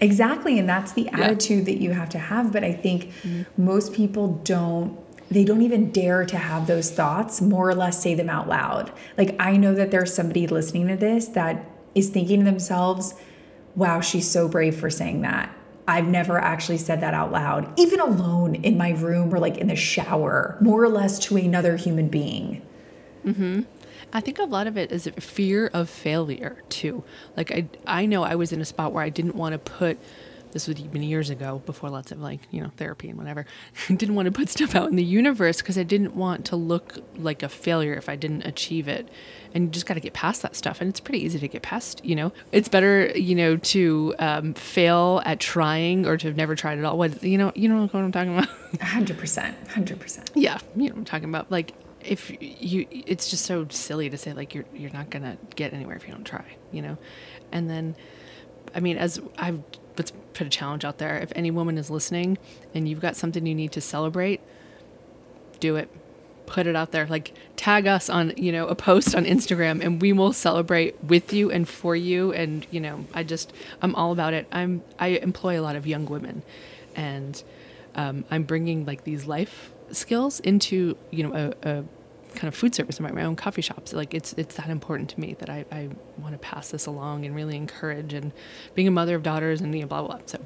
[0.02, 0.58] Exactly.
[0.58, 2.54] And that's the attitude that you have to have.
[2.54, 3.44] But I think mm-hmm.
[3.64, 4.98] most people don't,
[5.30, 8.92] they don't even dare to have those thoughts, more or less say them out loud.
[9.18, 13.14] Like, I know that there's somebody listening to this that is thinking to themselves,
[13.76, 15.54] wow, she's so brave for saying that.
[15.88, 19.68] I've never actually said that out loud, even alone in my room or like in
[19.68, 22.62] the shower, more or less to another human being.
[23.26, 23.62] Mm-hmm.
[24.12, 27.04] I think a lot of it is a fear of failure too.
[27.38, 30.00] Like I, I know I was in a spot where I didn't want to put.
[30.52, 33.46] This was even years ago, before lots of like you know therapy and whatever.
[33.88, 36.98] didn't want to put stuff out in the universe because I didn't want to look
[37.18, 39.08] like a failure if I didn't achieve it.
[39.54, 41.62] And you just got to get past that stuff, and it's pretty easy to get
[41.62, 42.04] past.
[42.04, 46.56] You know, it's better you know to um, fail at trying or to have never
[46.56, 46.98] tried at all.
[46.98, 48.50] What you know, you know what I'm talking about.
[48.74, 49.68] 100%.
[49.68, 50.30] 100%.
[50.34, 51.52] Yeah, you know what I'm talking about.
[51.52, 55.74] Like if you, it's just so silly to say like you're you're not gonna get
[55.74, 56.98] anywhere if you don't try, you know.
[57.52, 57.96] And then,
[58.74, 59.62] I mean, as I've
[59.98, 61.18] let's put a challenge out there.
[61.18, 62.38] If any woman is listening
[62.74, 64.40] and you've got something you need to celebrate,
[65.60, 65.90] do it.
[66.46, 67.06] Put it out there.
[67.06, 71.32] Like tag us on you know a post on Instagram, and we will celebrate with
[71.32, 72.34] you and for you.
[72.34, 74.48] And you know, I just I'm all about it.
[74.52, 76.42] I'm I employ a lot of young women,
[76.96, 77.44] and
[77.94, 81.84] um, I'm bringing like these life skills into you know a, a
[82.36, 83.94] kind of food service and my own coffee shops.
[83.94, 87.26] Like it's it's that important to me that I, I want to pass this along
[87.26, 88.32] and really encourage and
[88.76, 90.26] being a mother of daughters and you know, blah blah blah.
[90.26, 90.40] So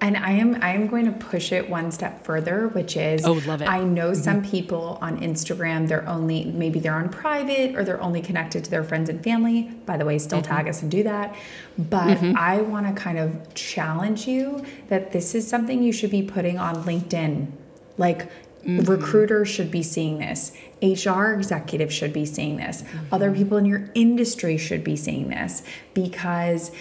[0.00, 3.34] And I am I am going to push it one step further, which is Oh,
[3.46, 3.68] love it.
[3.68, 4.22] I know mm-hmm.
[4.22, 8.70] some people on Instagram, they're only maybe they're on private or they're only connected to
[8.70, 9.70] their friends and family.
[9.84, 10.54] By the way, still mm-hmm.
[10.54, 11.34] tag us and do that.
[11.78, 12.36] But mm-hmm.
[12.36, 16.58] I want to kind of challenge you that this is something you should be putting
[16.58, 17.52] on LinkedIn.
[17.98, 18.28] Like
[18.66, 18.90] Mm-hmm.
[18.90, 20.50] recruiters should be seeing this.
[20.82, 22.82] HR executives should be seeing this.
[22.82, 23.14] Mm-hmm.
[23.14, 25.62] Other people in your industry should be seeing this
[25.94, 26.72] because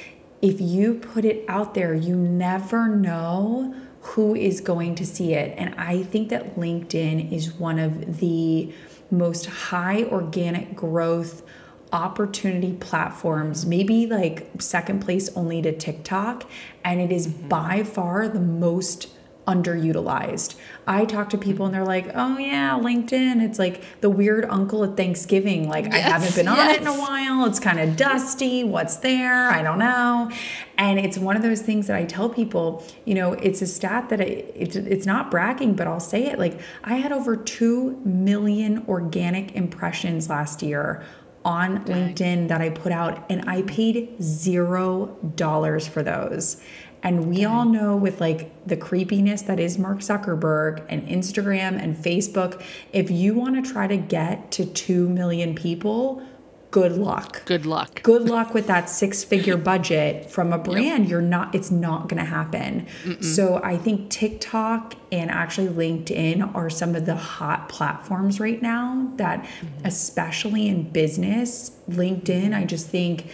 [0.42, 5.54] if you put it out there, you never know who is going to see it.
[5.58, 8.74] And I think that LinkedIn is one of the
[9.12, 11.44] most high organic growth
[11.92, 16.50] opportunity platforms, maybe like second place only to TikTok.
[16.84, 17.48] And it is mm-hmm.
[17.48, 19.15] by far the most
[19.48, 20.56] underutilized.
[20.88, 23.44] I talk to people and they're like, oh yeah, LinkedIn.
[23.44, 25.70] It's like the weird uncle at Thanksgiving.
[25.70, 27.46] Like, I haven't been on it in a while.
[27.46, 28.64] It's kind of dusty.
[28.64, 29.50] What's there?
[29.50, 30.32] I don't know.
[30.78, 34.10] And it's one of those things that I tell people, you know, it's a stat
[34.10, 36.40] that I, it's, it's not bragging, but I'll say it.
[36.40, 41.04] Like, I had over 2 million organic impressions last year
[41.46, 46.60] on LinkedIn that I put out, and I paid zero dollars for those.
[47.06, 51.96] And we all know with like the creepiness that is Mark Zuckerberg and Instagram and
[51.96, 56.24] Facebook, if you want to try to get to 2 million people,
[56.72, 57.46] good luck.
[57.46, 58.02] good luck.
[58.02, 61.08] Good luck with that six figure budget from a brand.
[61.08, 62.88] You're not, it's not going to happen.
[63.22, 69.12] So I think TikTok and actually LinkedIn are some of the hot platforms right now
[69.18, 69.86] that, mm-hmm.
[69.86, 73.28] especially in business, LinkedIn, I just think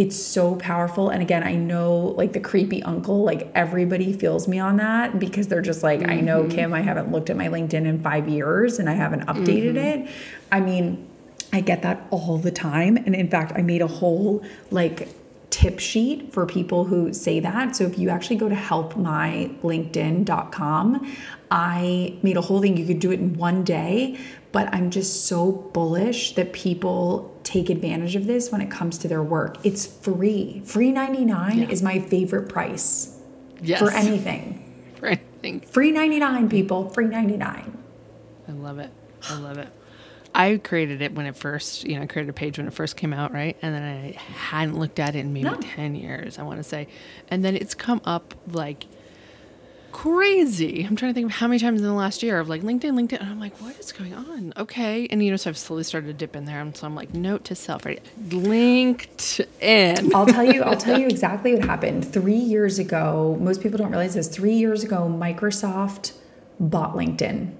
[0.00, 1.10] it's so powerful.
[1.10, 5.48] And again, I know like the creepy uncle, like everybody feels me on that because
[5.48, 6.56] they're just like, I know, mm-hmm.
[6.56, 10.04] Kim, I haven't looked at my LinkedIn in five years and I haven't updated mm-hmm.
[10.04, 10.10] it.
[10.50, 11.06] I mean,
[11.52, 12.96] I get that all the time.
[12.96, 15.10] And in fact, I made a whole like
[15.50, 17.76] tip sheet for people who say that.
[17.76, 21.16] So if you actually go to helpmylinkedin.com,
[21.50, 22.78] I made a whole thing.
[22.78, 24.18] You could do it in one day,
[24.50, 29.08] but I'm just so bullish that people take advantage of this when it comes to
[29.08, 29.56] their work.
[29.64, 30.62] It's free.
[30.64, 33.18] Free 99 is my favorite price
[33.62, 33.78] Yes.
[33.80, 34.56] for anything.
[35.00, 35.60] For anything.
[35.60, 37.78] Free 99 people, free 99.
[38.48, 38.90] I love it.
[39.30, 39.68] I love it.
[40.34, 42.96] I created it when it first, you know, I created a page when it first
[42.98, 43.56] came out, right?
[43.62, 45.56] And then I hadn't looked at it in maybe No.
[45.56, 46.86] 10 years, I want to say.
[47.28, 48.84] And then it's come up like
[49.92, 50.84] crazy.
[50.84, 52.92] I'm trying to think of how many times in the last year of like LinkedIn,
[52.92, 53.20] LinkedIn.
[53.20, 54.52] And I'm like, what is going on?
[54.56, 55.06] Okay.
[55.08, 56.60] And, you know, so I've slowly started to dip in there.
[56.60, 58.02] And so I'm like, note to self, right?
[58.28, 60.14] LinkedIn.
[60.14, 62.12] I'll tell you, I'll tell you exactly what happened.
[62.12, 64.28] Three years ago, most people don't realize this.
[64.28, 66.12] Three years ago, Microsoft
[66.58, 67.52] bought LinkedIn.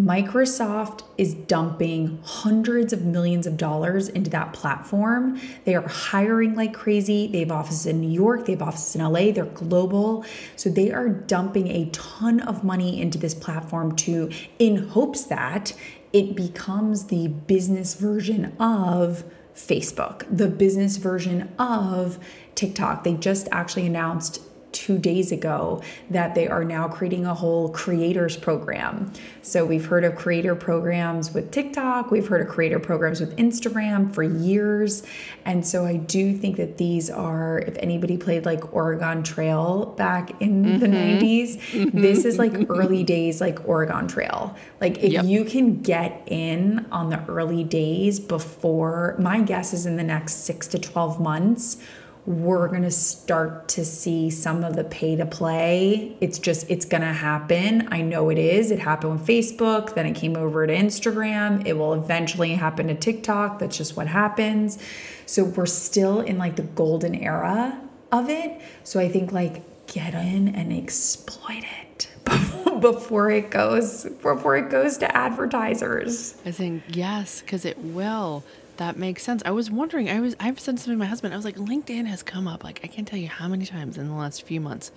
[0.00, 5.40] Microsoft is dumping hundreds of millions of dollars into that platform.
[5.64, 7.26] They are hiring like crazy.
[7.26, 10.24] They have offices in New York, they have offices in LA, they're global.
[10.54, 15.72] So they are dumping a ton of money into this platform to in hopes that
[16.12, 19.24] it becomes the business version of
[19.54, 22.18] Facebook, the business version of
[22.54, 23.04] TikTok.
[23.04, 24.42] They just actually announced
[24.72, 29.10] two days ago that they are now creating a whole creators program.
[29.40, 34.12] So we've heard of creator programs with TikTok, we've heard of creator programs with Instagram
[34.12, 35.02] for years.
[35.44, 40.30] And so I do think that these are, if anybody played like Oregon Trail back
[40.42, 40.78] in mm-hmm.
[40.78, 42.00] the 90s, mm-hmm.
[42.00, 44.54] this is like early days like Oregon Trail.
[44.80, 45.24] Like if yep.
[45.24, 50.44] you can get in on the early days before, my guess is in the next
[50.44, 51.78] six to 12 months
[52.26, 56.16] we're going to start to see some of the pay to play.
[56.20, 57.88] It's just, it's going to happen.
[57.92, 58.72] I know it is.
[58.72, 61.64] It happened with Facebook, then it came over to Instagram.
[61.64, 63.60] It will eventually happen to TikTok.
[63.60, 64.78] That's just what happens.
[65.24, 68.60] So we're still in like the golden era of it.
[68.82, 72.08] So I think like get in and exploit it
[72.80, 76.34] before it goes before it goes to advertisers.
[76.44, 78.42] I think yes, because it will.
[78.76, 79.42] That makes sense.
[79.44, 80.10] I was wondering.
[80.10, 80.36] I was.
[80.38, 81.32] I've said something to my husband.
[81.32, 82.62] I was like, LinkedIn has come up.
[82.62, 84.92] Like, I can't tell you how many times in the last few months.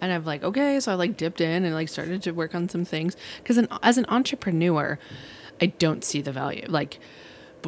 [0.00, 2.68] And I've like, okay, so I like dipped in and like started to work on
[2.68, 4.98] some things because as an entrepreneur,
[5.60, 6.66] I don't see the value.
[6.68, 6.98] Like,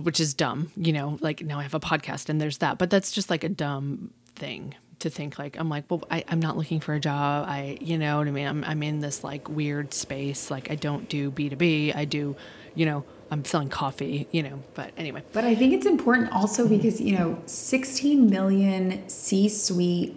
[0.00, 0.70] which is dumb.
[0.76, 3.44] You know, like now I have a podcast and there's that, but that's just like
[3.44, 7.00] a dumb thing to think like i'm like well I, i'm not looking for a
[7.00, 10.70] job i you know what i mean I'm, I'm in this like weird space like
[10.70, 12.34] i don't do b2b i do
[12.74, 15.22] you know I'm selling coffee, you know, but anyway.
[15.32, 20.14] But I think it's important also because, you know, 16 million C suite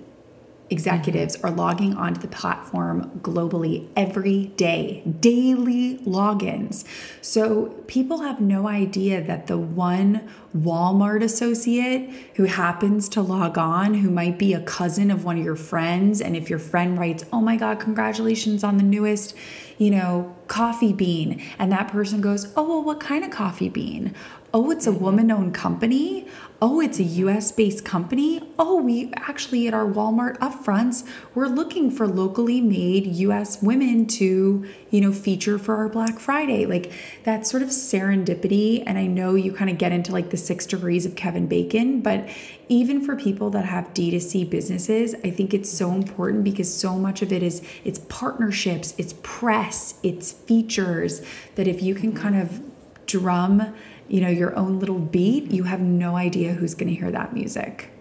[0.70, 6.86] executives are logging onto the platform globally every day, daily logins.
[7.22, 13.96] So people have no idea that the one Walmart associate who happens to log on,
[13.96, 17.24] who might be a cousin of one of your friends, and if your friend writes,
[17.32, 19.36] Oh my God, congratulations on the newest
[19.80, 21.42] you know, coffee bean.
[21.58, 24.14] And that person goes, Oh, well, what kind of coffee bean?
[24.52, 26.28] Oh, it's a woman owned company.
[26.60, 28.42] Oh, it's a US based company.
[28.58, 34.66] Oh, we actually at our Walmart upfronts, we're looking for locally made US women to,
[34.90, 36.66] you know, feature for our Black Friday.
[36.66, 36.92] Like
[37.26, 38.82] that sort of serendipity.
[38.88, 42.02] And I know you kind of get into like the six degrees of Kevin Bacon,
[42.02, 42.28] but
[42.70, 47.22] even for people that have D2C businesses, I think it's so important because so much
[47.22, 51.22] of it is it's partnerships, it's press, it's features
[51.54, 52.64] that if you can kind of
[53.06, 53.74] drum
[54.10, 57.34] you know, your own little beat, you have no idea who's going to hear that
[57.34, 57.92] music.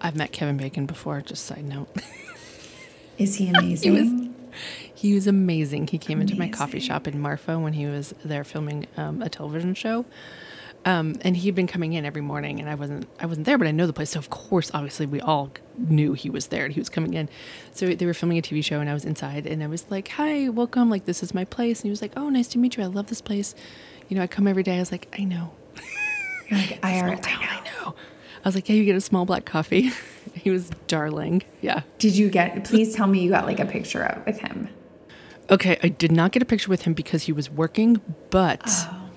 [0.00, 1.88] I've met Kevin Bacon before, just side note.
[3.18, 3.92] Is he amazing?
[3.94, 4.28] he, was,
[4.94, 5.88] he was amazing.
[5.88, 6.36] He came amazing.
[6.36, 10.06] into my coffee shop in Marfa when he was there filming um, a television show.
[10.84, 13.66] Um, and he'd been coming in every morning and I wasn't I wasn't there, but
[13.66, 14.10] I know the place.
[14.10, 17.28] So of course, obviously we all knew he was there and he was coming in.
[17.72, 20.08] So they were filming a TV show and I was inside and I was like,
[20.08, 21.80] Hi, welcome, like this is my place.
[21.80, 22.84] And he was like, Oh, nice to meet you.
[22.84, 23.56] I love this place
[24.08, 24.76] you know, I come every day.
[24.76, 25.52] I was like, I know.
[26.50, 27.50] Like, I, already, I, know.
[27.50, 27.94] I know.
[28.42, 29.90] I was like, yeah, you get a small black coffee.
[30.34, 31.42] he was darling.
[31.60, 31.82] Yeah.
[31.98, 34.70] Did you get, please tell me you got like a picture of with him.
[35.50, 35.78] Okay.
[35.82, 38.00] I did not get a picture with him because he was working,
[38.30, 39.10] but oh.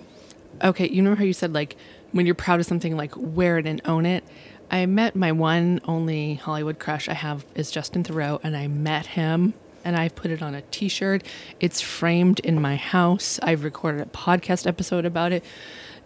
[0.61, 0.89] okay.
[0.89, 1.77] You know how you said like
[2.11, 4.25] when you're proud of something, like wear it and own it.
[4.69, 9.05] I met my one only Hollywood crush I have is Justin Theroux, and I met
[9.05, 9.53] him
[9.83, 11.23] and I put it on a t shirt.
[11.59, 13.39] It's framed in my house.
[13.41, 15.43] I've recorded a podcast episode about it.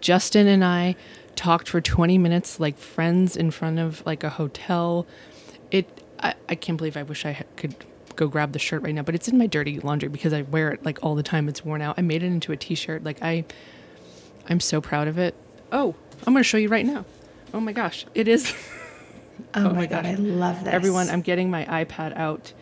[0.02, 0.96] Justin and I
[1.36, 5.06] talked for 20 minutes like friends in front of like a hotel.
[5.72, 7.76] It, I, I can't believe I wish I could
[8.16, 10.72] go grab the shirt right now, but it's in my dirty laundry because I wear
[10.72, 11.50] it like all the time.
[11.50, 11.96] It's worn out.
[11.98, 13.04] I made it into a t shirt.
[13.04, 13.46] Like I,
[14.50, 15.36] I'm so proud of it.
[15.72, 15.96] Oh,
[16.26, 17.06] I'm going to show you right now.
[17.54, 18.54] Oh my gosh, it is.
[19.56, 20.74] oh, oh, my God, I love this.
[20.74, 22.54] Everyone, I'm getting my iPad out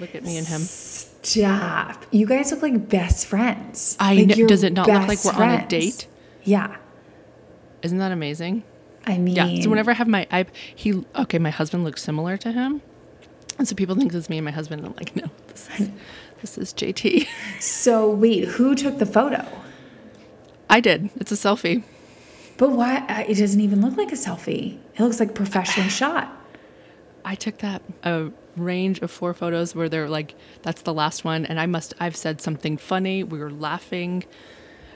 [0.00, 0.60] Look at me and him.
[0.60, 2.06] Stop.
[2.10, 3.96] You guys look like best friends.
[4.00, 4.46] I like know.
[4.46, 5.60] Does it not look like we're friends.
[5.60, 6.06] on a date?
[6.44, 6.76] Yeah.
[7.82, 8.62] Isn't that amazing?
[9.06, 9.62] I mean, yeah.
[9.62, 12.82] So whenever I have my I he okay, my husband looks similar to him,
[13.58, 14.80] and so people think it's me and my husband.
[14.80, 15.90] And I'm like, no, this is,
[16.40, 17.26] this is JT.
[17.60, 19.46] So wait, who took the photo?
[20.68, 21.10] I did.
[21.16, 21.82] It's a selfie.
[22.56, 22.98] But why?
[23.08, 24.78] Uh, it doesn't even look like a selfie.
[24.94, 26.30] It looks like professionally shot.
[27.24, 28.30] I took that a
[28.62, 32.16] range of four photos where they're like, that's the last one, and I must I've
[32.16, 33.24] said something funny.
[33.24, 34.24] We were laughing.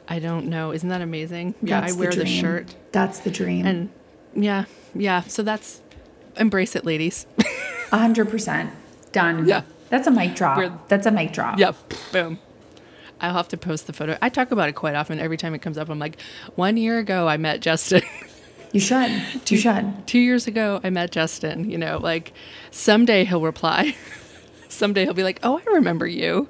[0.09, 0.73] I don't know.
[0.73, 1.55] Isn't that amazing?
[1.63, 2.75] That's yeah, I wear the, the shirt.
[2.93, 3.67] That's the dream.
[3.67, 3.91] And
[4.35, 5.23] yeah, yeah.
[5.23, 5.81] So that's
[6.37, 7.27] embrace it, ladies.
[7.93, 8.71] A hundred percent
[9.13, 9.47] done.
[9.47, 10.59] Yeah, that's a mic drop.
[10.59, 11.59] We're, that's a mic drop.
[11.59, 11.77] Yep.
[12.13, 12.39] Boom.
[13.21, 14.19] I'll have to post the photo.
[14.21, 15.19] I talk about it quite often.
[15.19, 16.21] Every time it comes up, I'm like,
[16.57, 18.03] one year ago I met Justin.
[18.75, 19.09] You should.
[19.45, 20.07] Two, you should.
[20.07, 21.71] Two years ago, I met Justin.
[21.71, 22.33] You know, like
[22.73, 23.95] someday he'll reply.
[24.69, 26.49] someday he'll be like, "Oh, I remember you."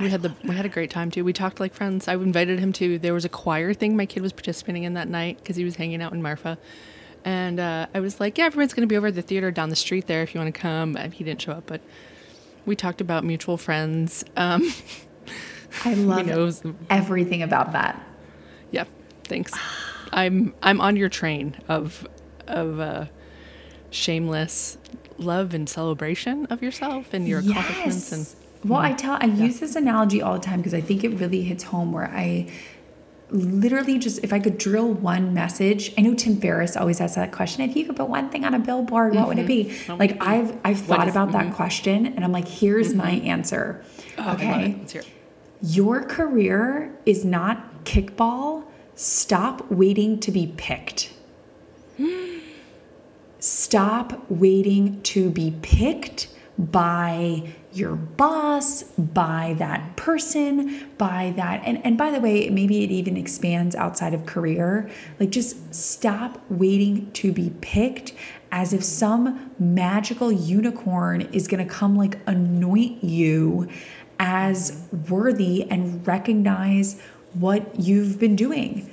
[0.00, 1.24] We I had the we had a great time too.
[1.24, 2.08] We talked like friends.
[2.08, 2.98] I invited him to.
[2.98, 5.76] There was a choir thing my kid was participating in that night because he was
[5.76, 6.56] hanging out in Marfa,
[7.22, 9.68] And uh, I was like, yeah, everyone's going to be over at the theater down
[9.68, 10.96] the street there if you want to come.
[10.96, 11.82] And he didn't show up, but
[12.64, 14.24] we talked about mutual friends.
[14.38, 14.72] Um,
[15.84, 16.62] I love knows.
[16.88, 18.02] everything about that.
[18.70, 18.84] yeah,
[19.24, 19.52] thanks.
[20.12, 22.06] I'm I'm on your train of
[22.46, 23.06] of uh,
[23.90, 24.78] shameless
[25.18, 28.26] love and celebration of yourself and your accomplishments and
[28.64, 28.98] well, I mm.
[28.98, 31.92] tell I use this analogy all the time because I think it really hits home
[31.92, 32.50] where I
[33.30, 35.92] literally just if I could drill one message.
[35.96, 37.68] I know Tim Ferriss always asks that question.
[37.68, 39.68] If you could put one thing on a billboard, what would it mm-hmm.
[39.68, 39.76] be?
[39.86, 40.22] What would Like?
[40.22, 41.54] I've I've thought is- about that mm-hmm.
[41.54, 43.26] question and I'm like, here's my mm-hmm.
[43.26, 43.84] answer.
[44.18, 44.70] Oh, okay.
[44.70, 44.78] it.
[44.78, 45.08] Let's hear it.
[45.62, 48.65] Your career is not kickball.
[48.96, 51.12] Stop waiting to be picked.
[53.38, 56.28] Stop waiting to be picked
[56.58, 61.60] by your boss, by that person, by that.
[61.64, 64.90] And, and by the way, maybe it even expands outside of career.
[65.20, 68.14] Like, just stop waiting to be picked
[68.50, 73.68] as if some magical unicorn is going to come, like, anoint you
[74.18, 76.98] as worthy and recognize
[77.40, 78.90] what you've been doing.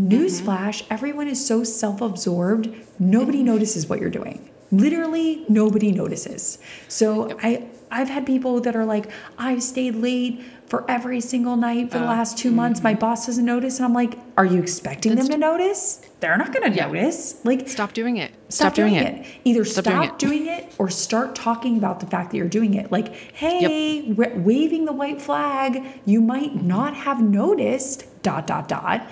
[0.00, 0.92] Newsflash, mm-hmm.
[0.92, 3.46] everyone is so self absorbed, nobody mm-hmm.
[3.46, 4.50] notices what you're doing.
[4.72, 6.58] Literally, nobody notices.
[6.88, 11.92] So I, I've had people that are like, I've stayed late for every single night
[11.92, 12.82] for the oh, last 2 months.
[12.82, 12.98] My mm-hmm.
[13.00, 13.78] boss doesn't notice.
[13.78, 16.00] And I'm like, are you expecting them to notice?
[16.18, 16.86] They're not going to Yeah.
[16.86, 17.36] notice.
[17.44, 18.32] Like, Stop doing it.
[18.48, 19.24] Stop, doing, it.
[19.44, 20.74] Either Stop stop, doing doing, it.
[20.76, 22.90] or start talking about the fact that you're doing it.
[22.90, 29.08] Like, hey, wa- waving the white flag, you might not have noticed, dot, dot, dot,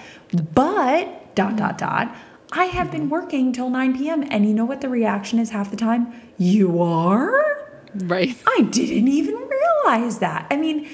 [0.54, 2.16] but, dot, dot, dot,
[2.50, 3.10] I have been mm-hmm.
[3.10, 4.24] working till 9 p.m.
[4.28, 6.12] And you know what the reaction is half the time?
[6.36, 7.61] You are?
[7.94, 8.36] Right.
[8.46, 10.46] I didn't even realize that.
[10.50, 10.88] I mean,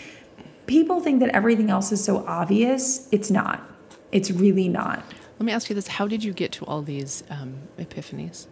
[0.67, 3.09] people think that everything else is so obvious.
[3.13, 3.69] It's not.
[4.13, 5.03] It's really not.
[5.39, 8.47] Let me ask you this: How did you get to all these um, epiphanies?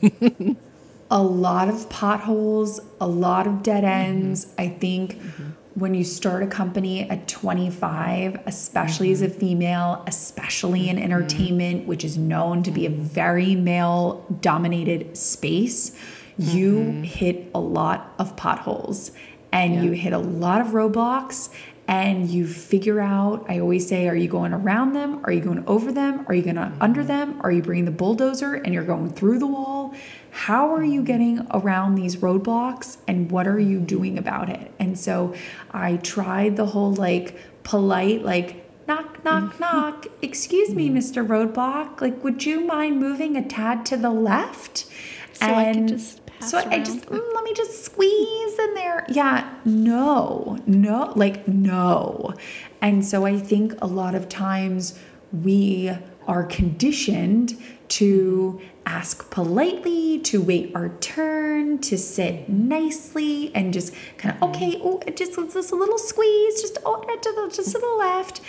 [1.10, 4.10] a lot of potholes, a lot of dead mm-hmm.
[4.10, 4.52] ends.
[4.56, 5.50] I think mm-hmm.
[5.74, 9.38] when you start a company at 25, especially as a mm-hmm.
[9.38, 15.96] female, especially in entertainment, which is known to be a very male dominated space,
[16.38, 17.02] you mm-hmm.
[17.02, 19.12] hit a lot of potholes
[19.52, 21.50] and you hit a lot of roadblocks
[21.88, 25.20] and you figure out i always say are you going around them?
[25.24, 26.24] Are you going over them?
[26.28, 27.08] Are you going to under mm-hmm.
[27.08, 27.40] them?
[27.42, 29.94] Are you bringing the bulldozer and you're going through the wall?
[30.30, 31.04] How are you mm-hmm.
[31.04, 34.72] getting around these roadblocks and what are you doing about it?
[34.78, 35.34] And so
[35.72, 42.24] i tried the whole like polite like knock knock knock excuse me mr roadblock like
[42.24, 44.86] would you mind moving a tad to the left?
[45.32, 49.04] So I could just pass so I just mm, let me just squeeze in there.
[49.08, 52.34] Yeah, no, no, like no.
[52.80, 54.98] And so I think a lot of times
[55.32, 55.92] we
[56.26, 64.36] are conditioned to ask politely, to wait our turn, to sit nicely, and just kind
[64.36, 67.78] of okay, oh, it just just a little squeeze, just oh, to the just to
[67.78, 68.40] the left.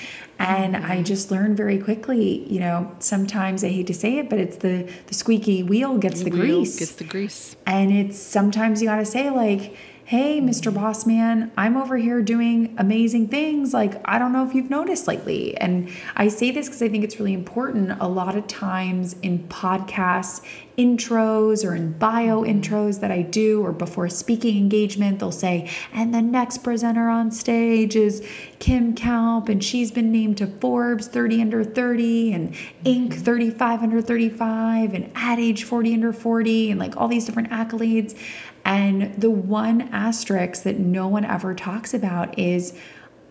[0.41, 1.03] And I mm-hmm.
[1.03, 4.91] just learned very quickly, you know, sometimes I hate to say it, but it's the
[5.05, 6.79] the squeaky wheel gets the Wheel grease.
[6.79, 7.55] Gets the grease.
[7.67, 9.75] And it's sometimes you got to say, like,
[10.11, 10.73] hey, Mr.
[10.73, 13.73] Boss Man, I'm over here doing amazing things.
[13.73, 15.55] Like, I don't know if you've noticed lately.
[15.55, 17.93] And I say this because I think it's really important.
[18.01, 20.41] A lot of times in podcasts,
[20.77, 22.59] intros or in bio mm-hmm.
[22.59, 27.31] intros that I do, or before speaking engagement, they'll say, and the next presenter on
[27.31, 28.25] stage is
[28.59, 33.11] Kim Kaupe, and she's been named to Forbes 30 under 30 and mm-hmm.
[33.11, 33.13] Inc.
[33.13, 38.17] 35 under 35 and Ad Age 40 under 40 and like all these different accolades.
[38.63, 42.77] And the one asterisk that no one ever talks about is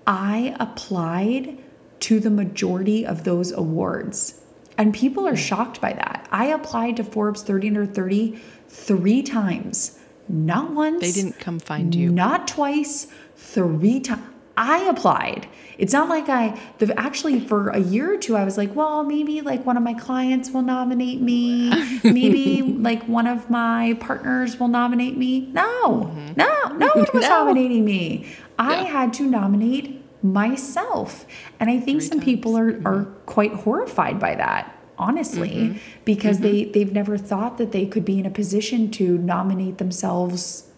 [0.06, 1.58] I applied
[2.00, 4.40] to the majority of those awards.
[4.76, 6.26] And people are shocked by that.
[6.32, 11.00] I applied to Forbes 30 under 30 three times, not once.
[11.00, 12.10] They didn't come find you.
[12.10, 14.29] Not twice, three times.
[14.60, 15.48] I applied.
[15.78, 19.02] It's not like I, the, actually, for a year or two, I was like, well,
[19.02, 21.70] maybe like one of my clients will nominate me.
[22.04, 25.48] Maybe like one of my partners will nominate me.
[25.52, 26.32] No, mm-hmm.
[26.36, 27.28] no, no one was No.
[27.30, 28.26] nominating me.
[28.58, 28.88] I Yeah.
[28.88, 31.24] had to nominate myself.
[31.58, 33.24] And I think Three some people are, are mm-hmm.
[33.24, 35.78] quite horrified by that honestly mm-hmm.
[36.04, 40.68] because they they've never thought that they could be in a position to nominate themselves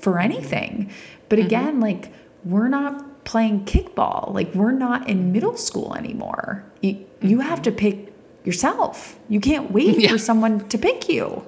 [0.00, 0.90] for anything.
[1.28, 2.12] But again, like
[2.44, 4.32] we're not playing kickball.
[4.34, 6.64] Like we're not in middle school anymore.
[6.80, 8.12] You you have to pick
[8.44, 9.18] yourself.
[9.28, 10.10] You can't wait Yeah.
[10.10, 11.44] for someone to pick you.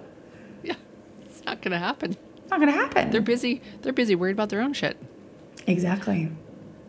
[0.62, 0.74] Yeah,
[1.24, 2.16] it's not gonna happen.
[2.50, 3.10] Not gonna happen.
[3.10, 3.60] They're busy.
[3.82, 4.96] They're busy worried about their own shit.
[5.66, 6.30] exactly.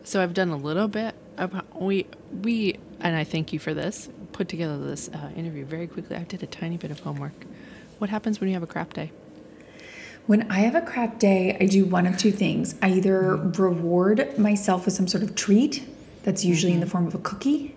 [0.04, 1.14] So I've done a little bit.
[1.38, 2.06] Of, we
[2.42, 6.14] we and I thank you for this put together this uh, interview very quickly.
[6.16, 7.32] I did a tiny bit of homework.
[7.98, 9.10] What happens when you have a crap day?
[10.26, 12.74] When I have a crap day, I do one of two things.
[12.82, 15.86] I either reward myself with some sort of treat
[16.24, 16.92] that's usually in the mm-hmm.
[16.92, 17.76] form of a cookie,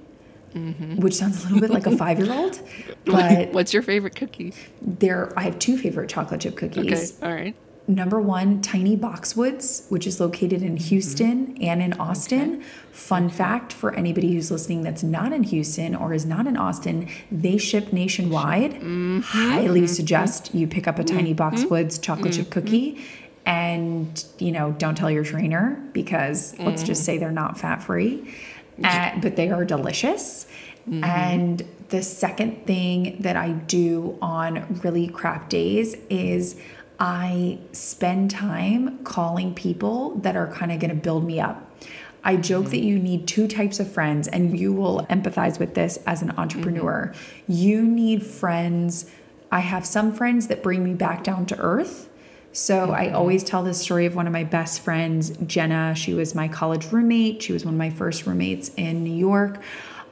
[0.55, 0.95] mm-hmm.
[0.95, 2.59] which sounds a little bit like a five year old,
[3.05, 4.53] but What's your favorite cookie?
[4.81, 7.19] there I have two favorite chocolate chip cookies.
[7.19, 7.55] Okay, all right.
[7.89, 10.89] Number one, Tiny Boxwoods, which is located in mm-hmm.
[10.89, 12.61] Houston and in Austin.
[12.91, 17.09] Fun fact for anybody who's listening that's not in Houston or is not in Austin,
[17.31, 18.73] they ship nationwide.
[18.73, 19.21] Mm-hmm.
[19.21, 19.87] Highly mm-hmm.
[19.87, 23.03] suggest you pick up a Tiny Boxwoods chocolate chip cookie.
[23.47, 27.05] And, you know, don't tell your trainer because let's just mm.
[27.05, 28.31] say they're not fat free,
[28.83, 30.45] uh, but they are delicious.
[30.91, 36.59] And the second thing that I do on really crap days is
[36.99, 41.65] I spend time calling people that are kind of going to build me up.
[42.23, 45.97] I joke that you need two types of friends, and you will empathize with this
[46.05, 47.13] as an entrepreneur.
[47.13, 47.53] Mm-hmm.
[47.53, 49.09] You need friends.
[49.51, 52.09] I have some friends that bring me back down to earth.
[52.51, 53.15] So I mm-hmm.
[53.15, 55.95] always tell this story of one of my best friends, Jenna.
[55.95, 57.41] She was my college roommate.
[57.41, 59.61] She was one of my first roommates in New York.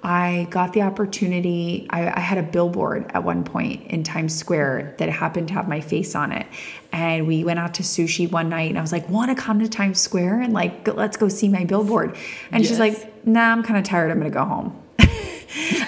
[0.04, 1.88] I got the opportunity.
[1.89, 5.68] I, I had a billboard at one point in Times Square that happened to have
[5.68, 6.48] my face on it.
[6.91, 9.60] And we went out to sushi one night and I was like, want to come
[9.60, 12.16] to Times Square and like, let's go see my billboard.
[12.52, 14.12] And she's like, nah, I'm kind of tired.
[14.12, 14.82] I'm going to go home.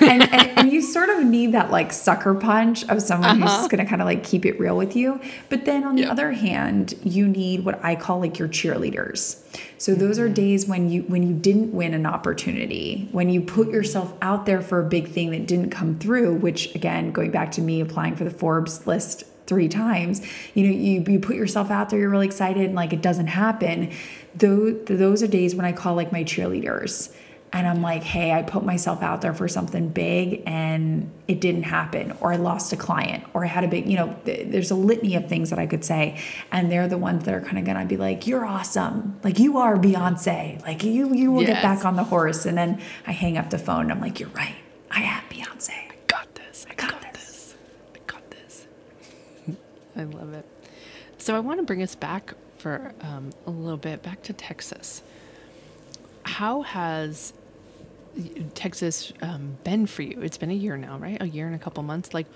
[0.02, 3.58] And, and, and you sort of need that like sucker punch of someone who's uh-huh.
[3.58, 5.20] just going to kind of like keep it real with you.
[5.50, 9.44] But then on the other hand, you need what I call like your cheerleaders.
[9.78, 10.34] So those are mm-hmm.
[10.34, 14.62] days when you when you didn't win an opportunity, when you put yourself out there
[14.62, 18.16] for a big thing that didn't come through, which again, going back to me applying
[18.16, 20.22] for the Forbes list three times,
[20.54, 23.28] you know, you, you put yourself out there, you're really excited and like it doesn't
[23.28, 23.92] happen.
[24.36, 27.12] Those, those are days when I call like my cheerleaders
[27.52, 31.64] and I'm like, hey, I put myself out there for something big and it didn't
[31.64, 34.70] happen, or I lost a client, or I had a big, you know, th- there's
[34.70, 36.22] a litany of things that I could say.
[36.52, 39.20] And they're the ones that are kind of gonna be like, you're awesome.
[39.24, 40.62] Like you are Beyonce.
[40.62, 42.46] Like you, you will get back on the horse.
[42.46, 44.56] And then I hang up the phone and I'm like, you're right.
[44.92, 45.72] I am Beyonce.
[45.72, 46.68] I got this.
[46.70, 47.24] I got got, this.
[47.24, 47.56] this.
[47.96, 48.68] I got this.
[49.96, 50.46] I love it.
[51.18, 55.02] So I want to bring us back for um, a little bit back to Texas.
[56.24, 57.34] How has
[58.54, 60.22] Texas um, been for you?
[60.22, 61.22] It's been a year now, right?
[61.22, 62.14] A year and a couple months.
[62.14, 62.28] Like,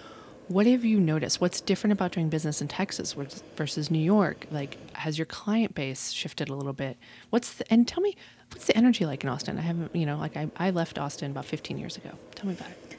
[0.48, 1.40] what have you noticed?
[1.40, 3.16] What's different about doing business in Texas
[3.56, 4.46] versus New York?
[4.52, 6.98] Like, has your client base shifted a little bit?
[7.30, 8.16] What's the, and tell me,
[8.52, 9.58] what's the energy like in Austin?
[9.58, 12.12] I haven't, you know, like I, I left Austin about 15 years ago.
[12.36, 12.98] Tell me about it.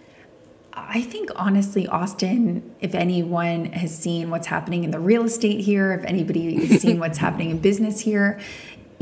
[0.77, 5.93] I think honestly, Austin, if anyone has seen what's happening in the real estate here,
[5.93, 8.41] if anybody has seen what's happening in business here,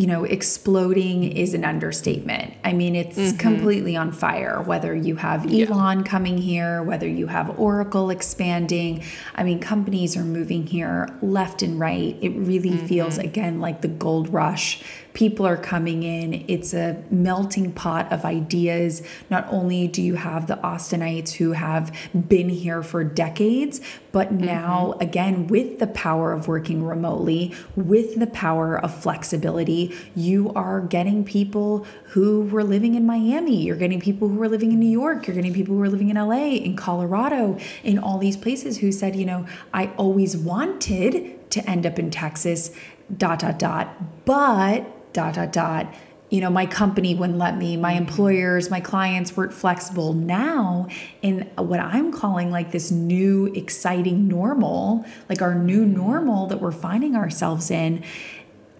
[0.02, 2.52] you know, exploding is an understatement.
[2.64, 3.36] I mean, it's mm-hmm.
[3.36, 9.04] completely on fire, whether you have Elon coming here, whether you have Oracle expanding.
[9.36, 12.18] I mean, companies are moving here left and right.
[12.20, 12.86] It really mm-hmm.
[12.86, 14.82] feels, again, like the gold rush.
[15.14, 16.46] People are coming in.
[16.48, 19.02] It's a melting pot of ideas.
[19.30, 21.96] Not only do you have the Austinites who have
[22.28, 23.80] been here for decades,
[24.10, 24.46] but mm-hmm.
[24.46, 30.80] now, again, with the power of working remotely, with the power of flexibility, you are
[30.80, 33.62] getting people who were living in Miami.
[33.62, 35.26] You're getting people who were living in New York.
[35.26, 38.92] You're getting people who are living in LA, in Colorado, in all these places who
[38.92, 42.70] said, you know, I always wanted to end up in Texas,
[43.16, 45.94] dot, dot, dot, but, dot, dot, dot
[46.32, 47.76] you know my company wouldn't let me.
[47.76, 48.08] My mm-hmm.
[48.08, 50.14] employers my clients weren't flexible.
[50.14, 50.88] Now
[51.20, 55.96] in what i'm calling like this new exciting normal like our new mm-hmm.
[55.96, 58.02] normal that we're finding ourselves in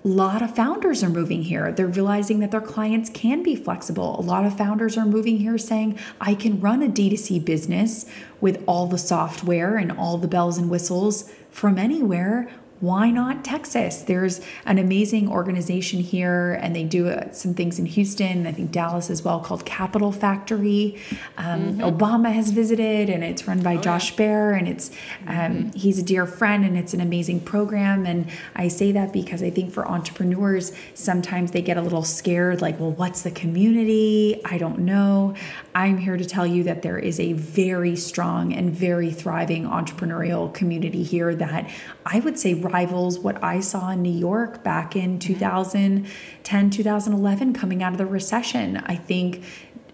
[0.04, 1.70] a lot of founders are moving here.
[1.70, 4.18] They're realizing that their clients can be flexible.
[4.18, 8.04] A lot of founders are moving here saying, I can run a D2C business
[8.40, 12.50] with all the software and all the bells and whistles from anywhere.
[12.82, 14.02] Why not Texas?
[14.02, 18.72] There's an amazing organization here, and they do uh, some things in Houston, I think
[18.72, 20.98] Dallas as well, called Capital Factory.
[21.38, 24.90] Um, Obama has visited, and it's run by Josh Baer, and it's
[25.28, 28.04] um, he's a dear friend, and it's an amazing program.
[28.04, 32.62] And I say that because I think for entrepreneurs, sometimes they get a little scared,
[32.62, 34.40] like, well, what's the community?
[34.44, 35.36] I don't know.
[35.72, 40.52] I'm here to tell you that there is a very strong and very thriving entrepreneurial
[40.52, 41.70] community here that
[42.04, 45.34] I would say rivals what I saw in New York back in mm-hmm.
[45.34, 48.78] 2010, 2011, coming out of the recession.
[48.78, 49.44] I think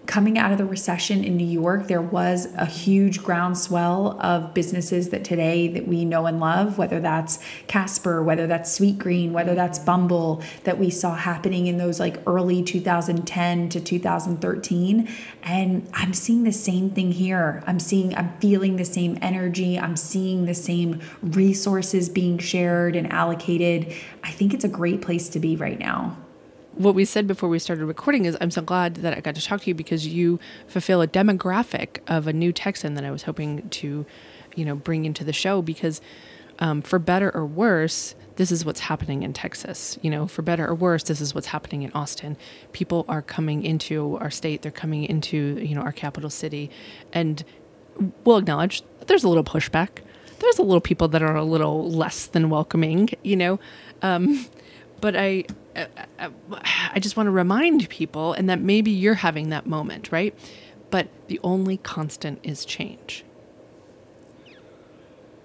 [0.09, 5.11] coming out of the recession in New York, there was a huge groundswell of businesses
[5.11, 9.79] that today that we know and love, whether that's Casper, whether that's Sweetgreen, whether that's
[9.79, 9.87] mm-hmm.
[9.87, 15.09] Bumble, that we saw happening in those like early 2010 to 2013.
[15.43, 17.63] And I'm seeing the same thing here.
[17.67, 19.79] I'm seeing, I'm feeling the same energy.
[19.79, 23.93] I'm seeing the same resources being shared and allocated.
[24.25, 26.17] I think it's a great place to be right now
[26.79, 29.43] what we said before we started recording is I'm so glad that I got to
[29.45, 33.24] talk to you because you fulfill a demographic of a new Texan that I was
[33.24, 34.07] hoping to,
[34.55, 36.01] you know, bring into the show because
[36.61, 39.99] um, for better or worse, this is what's happening in Texas.
[40.03, 42.37] You know, for better or worse, this is what's happening in Austin.
[42.72, 46.70] People are coming into our state, they're coming into, you know, our capital city.
[47.12, 47.45] And
[48.24, 49.89] we'll acknowledge there's a little pushback.
[50.39, 53.59] There's a little people that are a little less than welcoming, you know.
[54.03, 54.47] Um,
[55.01, 55.45] but I,
[55.79, 55.87] Uh,
[56.18, 56.61] uh, uh,
[56.93, 60.35] I just want to remind people, and that maybe you're having that moment, right?
[60.91, 63.24] But the only constant is change.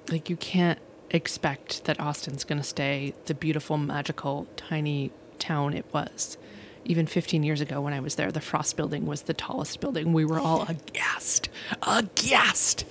[0.10, 0.80] Like, you can't
[1.12, 6.38] expect that Austin's going to stay the beautiful, magical, tiny town it was.
[6.86, 10.12] Even 15 years ago when I was there, the Frost building was the tallest building.
[10.12, 11.50] We were all aghast,
[11.84, 12.86] aghast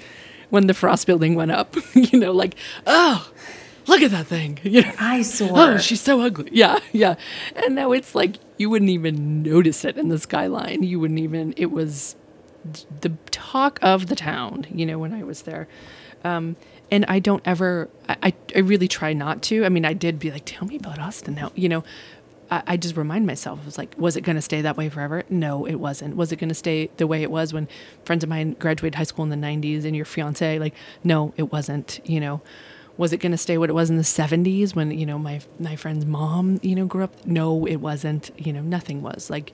[0.48, 1.76] when the Frost building went up.
[1.94, 2.54] you know, like,
[2.86, 3.30] oh,
[3.86, 4.58] look at that thing.
[4.72, 5.50] You know, eyesore.
[5.58, 6.48] Oh, she's so ugly.
[6.52, 7.16] Yeah, yeah.
[7.56, 10.82] And now it's like you wouldn't even notice it in the skyline.
[10.82, 11.52] You wouldn't even.
[11.56, 12.16] It was
[13.00, 14.66] the talk of the town.
[14.72, 15.68] You know, when I was there.
[16.24, 16.56] Um,
[16.90, 17.90] and I don't ever.
[18.08, 19.64] I, I really try not to.
[19.64, 21.52] I mean, I did be like, tell me about Austin now.
[21.54, 21.84] You know.
[22.50, 24.90] I, I just remind myself, I was like, was it going to stay that way
[24.90, 25.22] forever?
[25.30, 26.16] No, it wasn't.
[26.16, 27.66] Was it going to stay the way it was when
[28.04, 30.58] friends of mine graduated high school in the 90s and your fiance?
[30.58, 32.42] Like, no, it wasn't, you know
[33.02, 35.40] was it going to stay what it was in the 70s when you know my
[35.58, 39.52] my friend's mom you know grew up no it wasn't you know nothing was like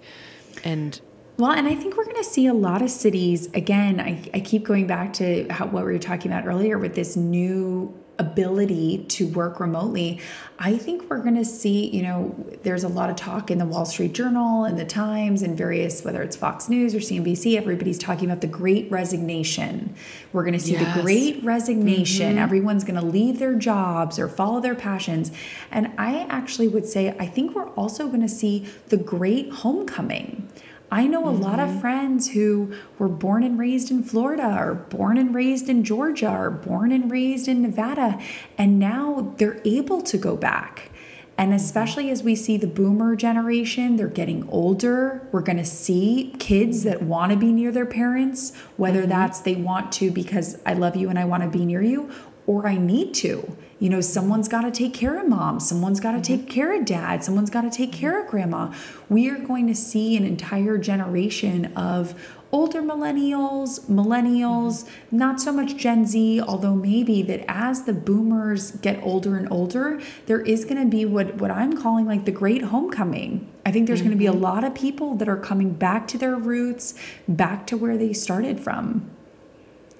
[0.64, 1.00] and
[1.38, 4.00] well, and I think we're going to see a lot of cities again.
[4.00, 7.14] I, I keep going back to how, what we were talking about earlier with this
[7.14, 10.20] new ability to work remotely,
[10.58, 13.64] I think we're going to see, you know, there's a lot of talk in the
[13.64, 17.98] Wall Street Journal and the Times and various, whether it's Fox News or CNBC, everybody's
[17.98, 19.94] talking about the great resignation.
[20.32, 20.96] We're going to see yes.
[20.96, 22.30] the great resignation.
[22.30, 22.38] Mm-hmm.
[22.38, 25.30] Everyone's going to leave their jobs or follow their passions.
[25.70, 30.48] And I actually would say, I think we're also going to see the great homecoming.
[30.90, 31.42] I know a mm-hmm.
[31.42, 31.80] lot of mm-hmm.
[31.80, 36.50] friends who were born and raised in Florida or born and raised in Georgia or
[36.50, 38.18] born and raised in Nevada,
[38.56, 40.90] and now they're able to go back.
[41.36, 41.56] And mm-hmm.
[41.56, 45.28] especially as we see the boomer generation, they're getting older.
[45.30, 49.10] We're going to see kids that want to be near their parents, whether mm-hmm.
[49.10, 52.10] that's they want to because I love you and I want to be near you,
[52.46, 53.56] or I need to.
[53.78, 56.44] You know, someone's got to take care of mom, someone's got to mm-hmm.
[56.44, 58.72] take care of dad, someone's got to take care of grandma.
[59.08, 62.14] We are going to see an entire generation of
[62.50, 65.18] older millennials, millennials, mm-hmm.
[65.18, 70.00] not so much Gen Z, although maybe that as the boomers get older and older,
[70.26, 73.48] there is going to be what what I'm calling like the great homecoming.
[73.64, 74.08] I think there's mm-hmm.
[74.08, 74.42] going to be a mm-hmm.
[74.42, 76.94] lot of people that are coming back to their roots,
[77.28, 79.10] back to where they started from.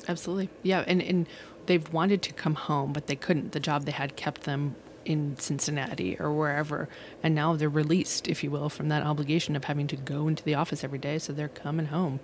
[0.09, 0.49] Absolutely.
[0.63, 1.27] Yeah, and and
[1.69, 3.53] they've wanted to come home, but they couldn't.
[3.53, 6.89] The job they had kept them in Cincinnati or wherever.
[7.23, 10.43] And now they're released, if you will, from that obligation of having to go into
[10.43, 11.19] the office every day.
[11.19, 12.21] So they're coming home.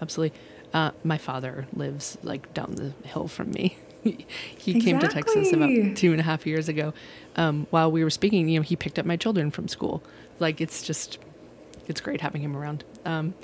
[0.00, 0.38] Absolutely.
[0.72, 3.76] Uh, my father lives like down the hill from me.
[4.02, 4.80] he exactly.
[4.80, 6.94] came to Texas about two and a half years ago.
[7.36, 10.02] Um, while we were speaking, you know, he picked up my children from school.
[10.38, 11.18] Like it's just,
[11.86, 12.84] it's great having him around.
[13.04, 13.34] Um,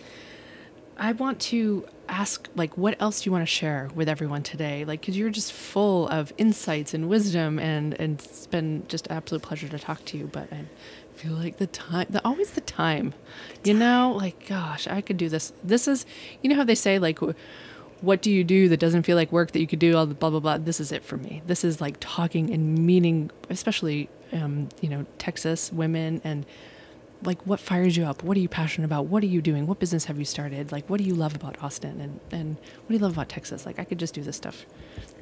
[0.99, 4.84] I want to ask like what else do you want to share with everyone today?
[4.84, 9.16] Like because you're just full of insights and wisdom and and it's been just an
[9.16, 10.64] absolute pleasure to talk to you but i
[11.14, 13.14] feel like the time the always the time.
[13.64, 15.53] You know like gosh i could do this.
[15.62, 16.05] This is
[16.42, 17.20] you know how they say like
[18.01, 20.14] what do you do that doesn't feel like work that you could do all the
[20.14, 20.59] blah blah blah?
[20.59, 21.42] This is it for me.
[21.46, 26.44] This is like talking and meaning especially um, you know texas women and
[27.22, 28.22] like what fires you up?
[28.22, 29.06] What are you passionate about?
[29.06, 29.66] What are you doing?
[29.66, 30.72] What business have you started?
[30.72, 32.00] Like what do you love about austin?
[32.00, 33.66] And, and what do you love about texas?
[33.66, 34.66] Like i could just do this stuff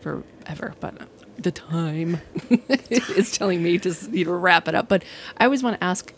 [0.01, 0.95] forever but
[1.39, 2.21] the time
[2.91, 4.89] is telling me to you know wrap it up.
[4.89, 5.05] But
[5.39, 6.13] i always want to ask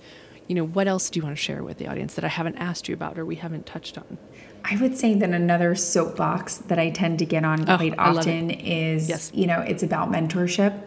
[0.47, 2.57] you know what else do you want to share with the audience that i haven't
[2.57, 4.18] asked you about or we haven't touched on?
[4.64, 8.51] I would say that another soapbox that I tend to get on oh, quite often
[8.51, 9.31] is, yes.
[9.33, 10.83] you know, it's about mentorship.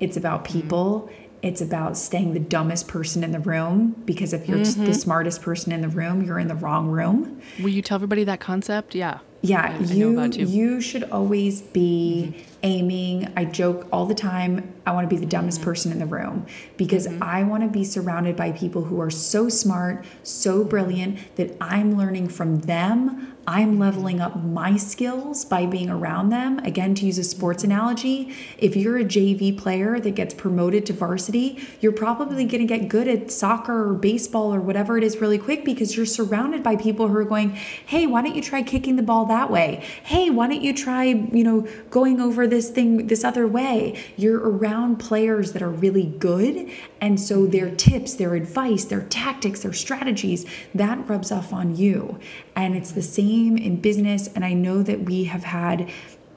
[0.00, 0.60] It's about mm-hmm.
[0.60, 1.02] people.
[1.02, 4.86] Mm-hmm it's about staying the dumbest person in the room because if you're mm-hmm.
[4.86, 7.42] the smartest person in the room, you're in the wrong room.
[7.60, 8.94] Will you tell everybody that concept?
[8.94, 9.18] Yeah.
[9.42, 10.44] Yeah, I- I you too.
[10.44, 12.34] you should always be
[12.64, 13.32] aiming.
[13.36, 14.74] I joke all the time.
[14.84, 15.64] I want to be the dumbest Mm-hmm.
[15.64, 16.46] person in the room
[16.76, 17.22] because mm-hmm.
[17.22, 21.96] I want to be surrounded by people who are so smart, so brilliant that I'm
[21.96, 23.30] learning from them.
[23.46, 26.60] I'm leveling up my skills by being around them.
[26.60, 27.72] Again, to use a sports mm-hmm.
[27.72, 32.56] analogy, if you're a JV player that gets promoted to varsity, you're probably mm-hmm.
[32.56, 35.96] going to get good at soccer or baseball or whatever it is really quick because
[35.96, 39.26] you're surrounded by people who are going, "Hey, why don't you try kicking the ball
[39.26, 39.84] that way?
[40.04, 44.38] Hey, why don't you try, you know, going over this thing this other way?" You're
[44.38, 46.54] around players that are really good,
[47.00, 52.18] and so their tips, their advice, their tactics, their strategies, that rubs off on you.
[52.54, 55.88] And it's the same in business, and I know that we have had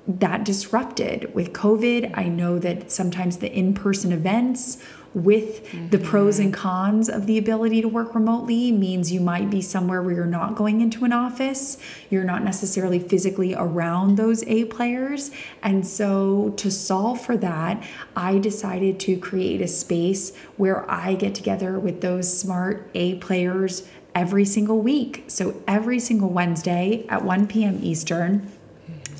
[0.07, 2.11] that disrupted with COVID.
[2.13, 4.77] I know that sometimes the in person events
[5.17, 6.61] with the pros and mm-hmm.
[6.61, 10.55] cons of the ability to work remotely means you might be somewhere where you're not
[10.55, 11.77] going into an office.
[12.09, 15.31] You're not necessarily physically around those A players.
[15.63, 17.83] And so, to solve for that,
[18.15, 23.87] I decided to create a space where I get together with those smart A players
[24.13, 25.23] every single week.
[25.27, 27.79] So, every single Wednesday at 1 p.m.
[27.81, 28.51] Eastern.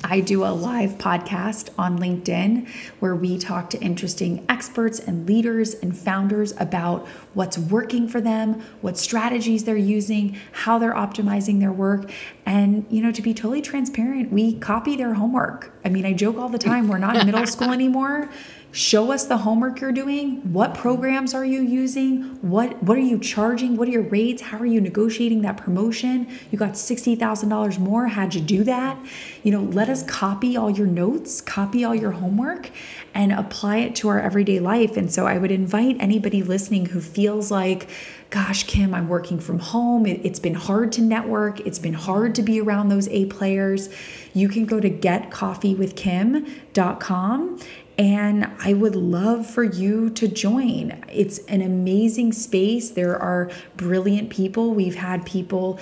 [0.04, 2.68] I do a live podcast on LinkedIn
[3.00, 8.62] where we talk to interesting experts and leaders and founders about what's working for them,
[8.80, 12.10] what strategies they're using, how they're optimizing their work.
[12.46, 15.72] And, you know, to be totally transparent, we copy their homework.
[15.84, 18.30] I mean, I joke all the time, we're not in middle school anymore.
[18.70, 20.52] Show us the homework you're doing.
[20.52, 22.38] What programs are you using?
[22.42, 23.78] What what are you charging?
[23.78, 24.42] What are your rates?
[24.42, 26.28] How are you negotiating that promotion?
[26.50, 28.08] You got $60,000 more.
[28.08, 28.98] How'd you do that?
[29.42, 32.68] You know, let us copy all your notes, copy all your homework
[33.14, 34.98] and apply it to our everyday life.
[34.98, 37.88] And so I would invite anybody listening who feels like
[38.30, 40.04] gosh, Kim, I'm working from home.
[40.04, 41.60] It, has been hard to network.
[41.60, 43.88] It's been hard to be around those A players.
[44.34, 47.60] You can go to getcoffeewithkim.com
[47.98, 51.02] and I would love for you to join.
[51.12, 52.90] It's an amazing space.
[52.90, 54.72] There are brilliant people.
[54.72, 55.80] We've had people,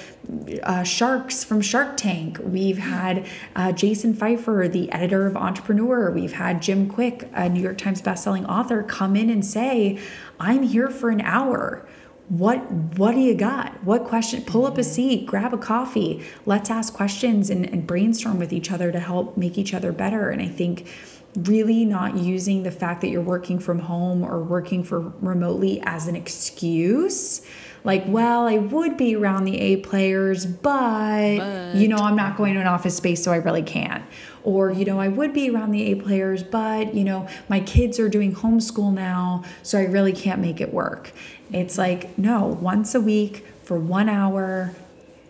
[0.62, 2.38] uh, sharks from Shark Tank.
[2.42, 6.10] We've had uh, Jason Feifer, the editor of Entrepreneur.
[6.10, 9.98] We've had Jim Kwik, a New York Times bestselling author, come in and say,
[10.40, 11.86] I'm here for an hour
[12.28, 12.58] what
[12.98, 16.92] what do you got what question pull up a seat grab a coffee let's ask
[16.92, 20.48] questions and, and brainstorm with each other to help make each other better and i
[20.48, 20.88] think
[21.36, 26.08] really not using the fact that you're working from home or working for remotely as
[26.08, 27.42] an excuse
[27.84, 31.76] like well i would be around the a players but, But.
[31.76, 34.04] you know i'm not going to an office space so i really can't
[34.44, 37.98] or you know i would be around the a players but you know my kids
[37.98, 41.12] are doing homeschool now so i really can't make it work
[41.52, 44.74] it's like no once a week for one hour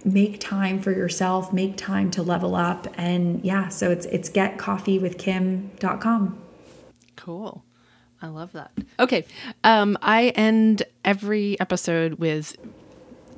[0.06, 6.38] make time for yourself make time to level up and yeah so it's it's getcoffeewithkim.com
[7.16, 7.64] Cool.
[8.22, 8.70] I love that.
[9.00, 9.24] Okay.
[9.64, 12.56] Um, I end every episode with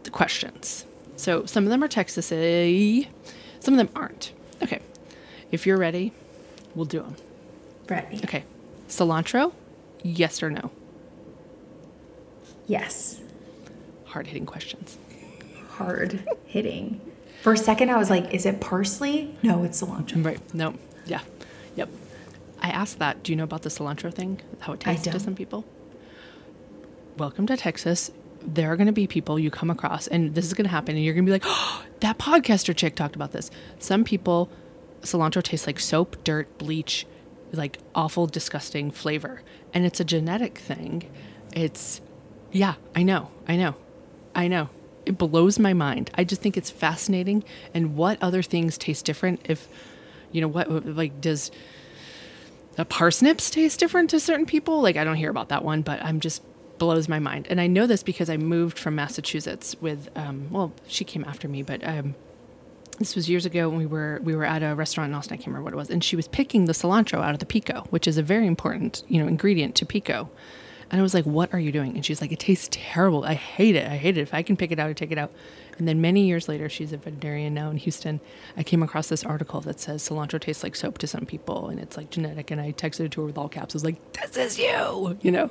[0.02, 0.84] the questions.
[1.16, 3.08] So some of them are Texas-y,
[3.60, 4.32] some of them aren't.
[4.62, 4.80] Okay.
[5.50, 6.12] If you're ready,
[6.74, 7.16] we'll do them.
[7.88, 8.44] ready Okay.
[8.88, 9.52] Cilantro,
[10.02, 10.70] yes or no?
[12.66, 13.20] yes
[14.06, 14.98] Hard hitting questions.
[15.78, 17.00] Hard hitting
[17.42, 20.54] for a second i was like is it parsley no it's cilantro Right.
[20.54, 20.74] No.
[21.06, 21.20] Yeah.
[21.76, 21.88] Yep.
[22.60, 23.22] I asked that.
[23.22, 24.40] Do you know about the cilantro thing?
[24.60, 25.64] How it tastes to some people?
[27.16, 28.10] Welcome to Texas.
[28.42, 30.94] There are going to be people you come across, and this is going to happen,
[30.96, 33.50] and you're going to be like, oh, that podcaster chick talked about this.
[33.78, 34.50] Some people,
[35.02, 37.06] cilantro tastes like soap, dirt, bleach,
[37.52, 39.42] like awful, disgusting flavor.
[39.72, 41.10] And it's a genetic thing.
[41.54, 42.00] It's,
[42.52, 43.30] yeah, I know.
[43.46, 43.74] I know.
[44.34, 44.68] I know.
[45.08, 46.10] It blows my mind.
[46.14, 47.42] I just think it's fascinating.
[47.72, 49.68] And what other things taste different if,
[50.32, 51.50] you know, what, like, does
[52.76, 54.82] the parsnips taste different to certain people?
[54.82, 56.42] Like, I don't hear about that one, but I'm just
[56.78, 57.46] blows my mind.
[57.48, 61.48] And I know this because I moved from Massachusetts with, um, well, she came after
[61.48, 62.14] me, but, um,
[62.98, 65.34] this was years ago when we were we were at a restaurant in Austin.
[65.34, 67.46] I can't remember what it was, and she was picking the cilantro out of the
[67.46, 70.28] pico, which is a very important you know ingredient to pico.
[70.90, 73.24] And I was like, "What are you doing?" And she's like, "It tastes terrible.
[73.24, 73.86] I hate it.
[73.86, 74.22] I hate it.
[74.22, 75.30] If I can pick it out, I take it out."
[75.78, 78.20] And then many years later, she's a veterinarian now in Houston.
[78.56, 81.78] I came across this article that says cilantro tastes like soap to some people, and
[81.78, 82.50] it's like genetic.
[82.50, 83.74] And I texted it to her with all caps.
[83.74, 85.50] I was like, "This is you," you know.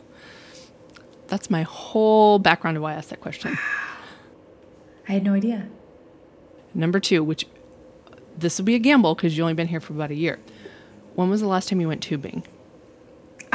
[1.27, 3.57] That's my whole background of why I asked that question.
[5.09, 5.67] i had no idea
[6.73, 7.47] Number two, which
[8.37, 10.39] this will be a gamble because you've only been here for about a year.
[11.15, 12.43] When was the last time you went tubing?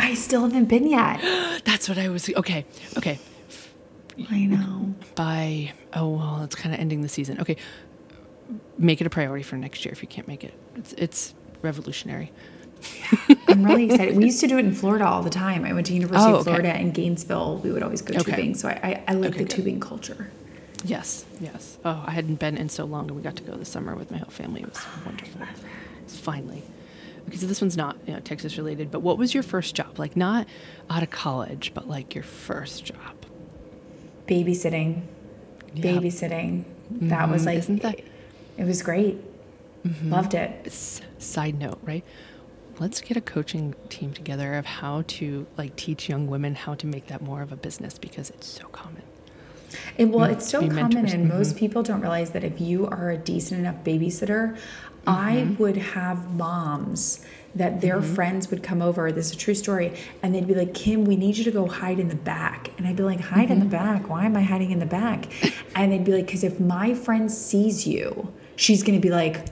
[0.02, 1.20] I still haven't been yet
[1.64, 2.28] That's what I was.
[2.28, 2.64] Okay,
[2.98, 3.18] okay.
[4.30, 7.40] i know By oh well, it's kind of ending the season.
[7.40, 7.56] Okay,
[8.78, 10.54] make it a priority for next year if you can't make it.
[10.76, 12.30] It's it's revolutionary.
[13.48, 14.16] I'm really excited.
[14.16, 15.64] We used to do it in Florida all the time.
[15.64, 16.50] I went to University Oh, of okay.
[16.50, 17.58] Florida and Gainesville.
[17.64, 18.32] We would always go Okay.
[18.32, 18.54] tubing.
[18.56, 19.50] So I, I, I like Okay, the good.
[19.56, 20.30] tubing culture.
[20.84, 21.78] Yes, yes.
[21.84, 24.10] Oh, I hadn't been in so long, and we got to go this summer with
[24.10, 24.62] my whole family.
[24.62, 25.42] It was wonderful.
[26.04, 26.62] It's finally.
[27.28, 29.98] Okay, so this one's not you know, Texas related, but what was your first job?
[29.98, 30.46] Like not
[30.90, 32.96] out of college, but like your first job.
[34.26, 35.02] Babysitting.
[35.74, 35.84] Yeah.
[35.84, 36.64] Babysitting.
[36.90, 37.46] That was Mhm.
[37.46, 38.04] like, Isn't that- it,
[38.58, 39.18] it was great.
[40.04, 40.52] Loved it.
[40.66, 42.04] S- side note, right?
[42.78, 46.86] Let's get a coaching team together of how to like teach young women how to
[46.86, 49.02] make that more of a business because it's so common.
[49.96, 51.12] It, well, Mm, it's so common, mentors.
[51.14, 51.34] and Mhm.
[51.34, 54.56] most people don't realize that if you are a decent enough babysitter,
[55.06, 55.62] I Mm-hmm.
[55.62, 57.24] would have moms
[57.54, 59.12] that their friends would come over.
[59.12, 59.92] This is a true story,
[60.22, 62.86] and they'd be like, "Kim, we need you to go hide in the back," and
[62.86, 63.70] I'd be like, "Hide in the Mm-hmm.
[64.00, 64.08] back?
[64.08, 65.26] Why am I hiding in the back?"
[65.76, 69.46] and they'd be like, "Because if my friend sees you, she's gonna be like."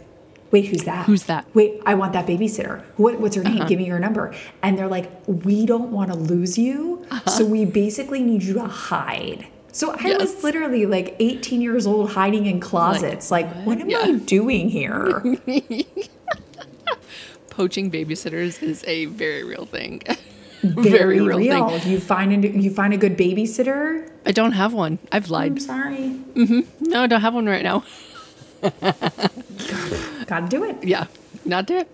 [0.53, 1.07] Wait, who's that?
[1.07, 1.45] Who's that?
[1.45, 1.51] Uh-huh.
[1.55, 2.83] Wait, I want that babysitter.
[2.97, 3.65] What, what's her name?
[3.69, 4.35] Give me your number.
[4.65, 7.07] And they're like, we don't want to lose you.
[7.29, 9.47] So we basically need you to hide.
[9.73, 13.31] So I was literally like 18 years old hiding in closets.
[13.31, 15.23] Like, what, am I doing here?
[17.51, 20.03] Poaching babysitters is a very real thing.
[20.63, 21.69] Very, real real.
[21.71, 21.91] thing.
[21.91, 24.11] You find a you find a good babysitter.
[24.27, 24.99] I don't have one.
[25.11, 25.53] I've lied.
[25.53, 26.21] I'm sorry.
[26.35, 27.83] No, I don't have one right now.
[30.27, 30.85] Gotta do it.
[30.85, 31.07] Yeah,
[31.47, 31.89] not do it.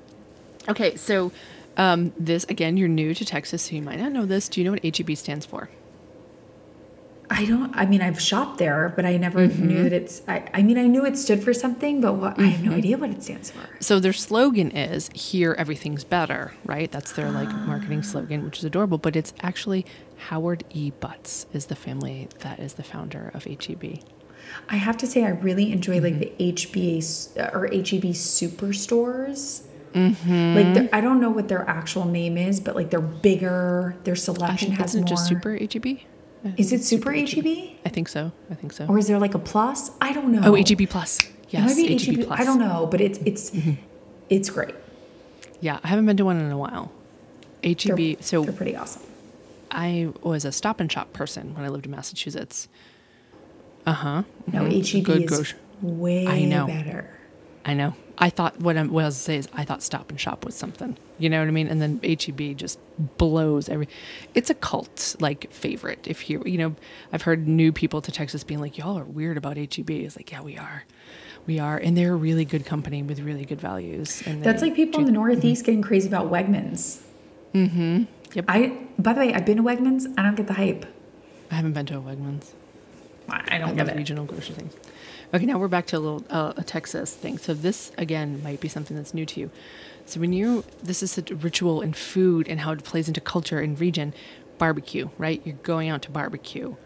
[0.69, 1.31] Okay, so
[1.77, 4.49] um, this again, you're new to Texas, so you might not know this.
[4.49, 5.71] Do you know what HEB stands for?
[7.29, 7.75] I don't.
[7.77, 9.67] I mean, I've shopped there, but I never Mm-hmm.
[9.67, 10.23] knew that it's.
[10.29, 12.97] I, I mean, I knew it stood for something, but what, I have no idea
[12.97, 13.61] what it stands for.
[13.81, 16.91] So their slogan is "Here, everything's better." Right?
[16.91, 18.99] That's their like marketing slogan, which is adorable.
[18.99, 19.85] But it's actually
[20.29, 20.93] Howard E.
[21.01, 24.01] Butts is the family that is the founder of E HEB.
[24.69, 26.37] I have to say, I really enjoy like Mm-hmm.
[26.39, 29.63] the HBA or HEB superstores.
[29.95, 30.55] Mm-hmm.
[30.57, 33.97] Like, I don't know what their actual name is, but like they're bigger.
[34.05, 35.09] Their I selection think has isn't more.
[35.09, 35.99] just Super HEB?
[36.57, 37.47] Is it Super HEB?
[37.85, 38.31] I think so.
[38.51, 38.87] I think so.
[38.87, 39.91] Or is there like a plus?
[40.01, 40.43] I don't know.
[40.45, 41.21] oh, HEB Plus.
[41.25, 42.27] It Yes, be HEB, HEB.
[42.27, 42.41] Plus.
[42.41, 43.73] I don't know, but it's it's Mm-hmm.
[44.31, 44.75] it's great.
[45.61, 46.93] Yeah, I haven't been to one in a while.
[47.65, 47.97] HEB.
[47.97, 49.03] They're, so they're pretty awesome.
[49.71, 52.69] I was a Stop and Shop person when I lived in Massachusetts.
[53.87, 54.23] Uh huh.
[54.53, 55.59] No, HEB Good is grocery.
[55.83, 56.67] way I know.
[56.67, 57.11] better.
[57.65, 57.95] I know.
[58.19, 60.55] I thought what, I'm, what I was saying is I thought Stop and Shop was
[60.55, 60.97] something.
[61.19, 61.69] You know what I mean?
[61.69, 62.79] And then HEB just
[63.19, 63.89] blows every.
[64.35, 66.07] It's a cult like favorite.
[66.07, 66.75] If you you know,
[67.13, 70.31] I've heard new people to Texas being like, "Y'all are weird about HEB." It's like,
[70.33, 70.85] yeah, we are,
[71.47, 74.23] we are, and they're a really good company with really good values.
[74.27, 77.01] And That's like people in the Northeast getting crazy about Wegmans.
[77.55, 78.05] Mm-hmm.
[78.35, 78.45] Yep.
[78.49, 80.13] I, by the way, I've been to Wegmans.
[80.19, 80.85] I don't get the hype.
[81.51, 82.53] I haven't been to a Wegmans.
[83.29, 83.97] I I I don't love get it.
[83.97, 84.75] regional grocery things.
[85.35, 87.37] Okay, now we're back to a little uh, a Texas thing.
[87.39, 89.51] So this again might be something that's new to you.
[90.05, 93.59] So when you this is a ritual in food and how it plays into culture
[93.59, 94.15] and region,
[94.59, 95.43] barbecue, right?
[95.45, 96.77] You're going out to barbecue.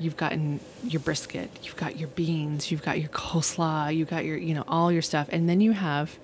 [0.00, 4.36] You've gotten your brisket, you've got your beans, you've got your coleslaw, you've got your
[4.36, 6.18] you know all your stuff, and then you have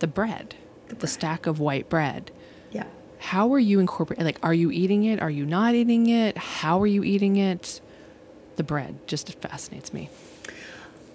[0.00, 0.56] the bread,
[0.88, 1.08] the, bread.
[1.08, 2.30] stack of white bread.
[2.70, 2.84] Yeah.
[3.18, 4.26] How are you incorporating?
[4.26, 5.22] Like, are you eating it?
[5.22, 6.36] Are you not eating it?
[6.36, 7.80] How are you eating it?
[8.56, 10.10] The bread just fascinates me.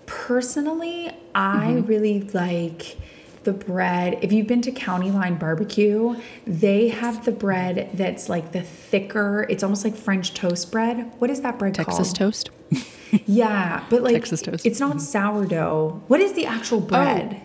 [0.07, 1.85] Personally, I Mm-hmm.
[1.87, 2.97] really like
[3.43, 4.17] the bread.
[4.23, 9.45] If you've been to County Line Barbecue, they have the bread that's like the thicker,
[9.49, 11.11] it's almost like French toast bread.
[11.19, 11.87] What is that bread called?
[11.87, 12.33] Texas called?
[12.33, 12.49] toast.
[13.25, 14.65] Yeah, but like Texas toast.
[14.65, 16.01] it's not sourdough.
[16.07, 17.41] What is the actual bread?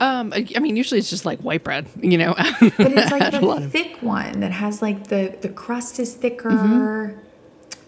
[0.00, 2.32] Um, I mean, usually it's just like white bread, you know.
[2.34, 7.14] But it's like A the thick one that has like the the crust is thicker.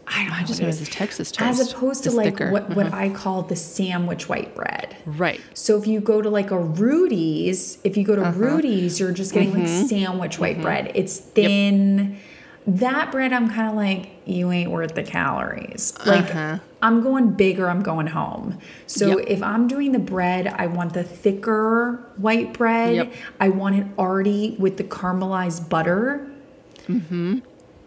[0.09, 0.35] I don't know.
[0.37, 2.51] I just know it it's Texas As opposed to It's like thicker.
[2.53, 2.97] what, what Uh-huh.
[2.97, 4.97] I call the sandwich white bread.
[5.05, 5.41] right.
[5.55, 8.39] So if you go to like a Rudy's, if you go to Uh-huh.
[8.39, 9.61] Rudy's, you're just getting Mm-hmm.
[9.81, 10.93] like sandwich white bread.
[10.95, 12.19] It's thin.
[12.69, 15.93] That bread, I'm kind of like, you ain't worth the calories.
[16.05, 16.59] Like, Uh-huh.
[16.83, 18.59] I'm going big or I'm going home.
[18.87, 19.27] So Yep.
[19.29, 22.95] if I'm doing the bread, I want the thicker white bread.
[22.97, 23.13] Yep.
[23.41, 26.27] I want it already with the caramelized butter.
[26.89, 27.39] Mm-hmm.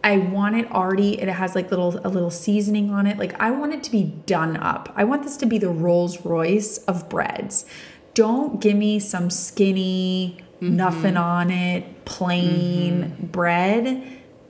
[0.04, 1.20] I want it already.
[1.22, 3.18] It has like little a little seasoning on it.
[3.18, 4.92] Like I want it to be done up.
[4.96, 7.66] I want this to be the Rolls Royce of breads.
[8.14, 10.76] Don't give me some skinny, Mm-hmm.
[10.76, 14.04] nothing on it, plain bread.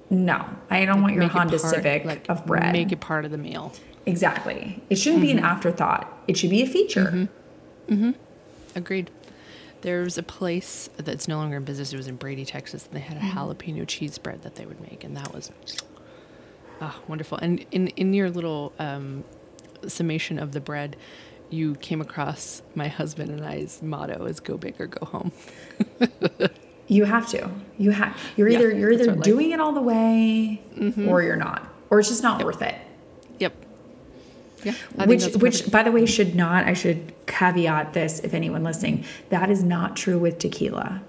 [0.10, 2.74] No, I don't want your Honda part- Civic like, of bread.
[2.74, 3.72] Make it part of the meal.
[4.08, 4.82] exactly.
[4.90, 5.34] It shouldn't Mm-hmm.
[5.34, 6.12] be an afterthought.
[6.28, 7.30] It should be a feature.
[8.76, 9.12] Agreed.
[9.82, 11.94] There's a place that's no longer in business.
[11.94, 13.38] It was in Brady, Texas, and they had a Mm-hmm.
[13.38, 15.52] jalapeno cheese bread that they would make, and that was
[16.82, 17.38] ah wonderful.
[17.38, 19.24] And in in your little um,
[19.88, 20.96] summation of the bread,
[21.50, 25.32] you came across my husband and I's motto is "Go big or go home."
[26.92, 27.52] You have to.
[27.78, 28.18] You have.
[28.36, 29.24] You're Yeah, either you're either our life.
[29.24, 30.60] doing it all the way,
[31.08, 32.74] or you're not, or it's just not worth it.
[34.64, 34.74] Yeah.
[35.06, 39.50] Which which by the way should not i should caveat this if anyone listening that
[39.50, 41.02] is not true with tequila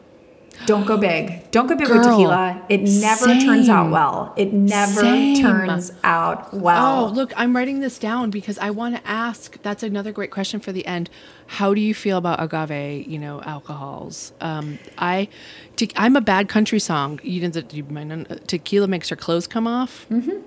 [0.66, 5.00] don't go big don't go big with tequila it never turns out well it never
[5.00, 5.40] Same.
[5.40, 9.60] turns out well Oh, look, I'm writing this down because I want to ask.
[9.62, 11.08] That's another great question for the end.
[11.46, 13.06] How do you feel about agave?
[13.06, 14.32] You know, alcohols.
[14.40, 15.28] Um, I,
[15.76, 17.20] te- I'm a bad country song.
[17.22, 20.06] You know tequila makes your clothes come off.
[20.10, 20.42] Mm-hmm.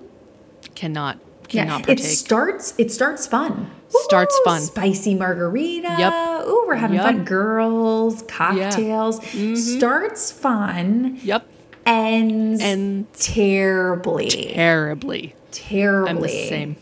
[0.74, 1.18] Cannot,
[1.50, 4.60] yeah cannot it starts it starts fun Starts Ooh, fun.
[4.60, 6.46] spicy margarita Yep.
[6.48, 7.04] Ooh, we're having Yep.
[7.06, 9.54] fun girls cocktails Mm-hmm.
[9.54, 11.46] starts fun yep,
[11.86, 15.34] ends and terribly terribly.
[15.52, 16.76] terribly I'm the same.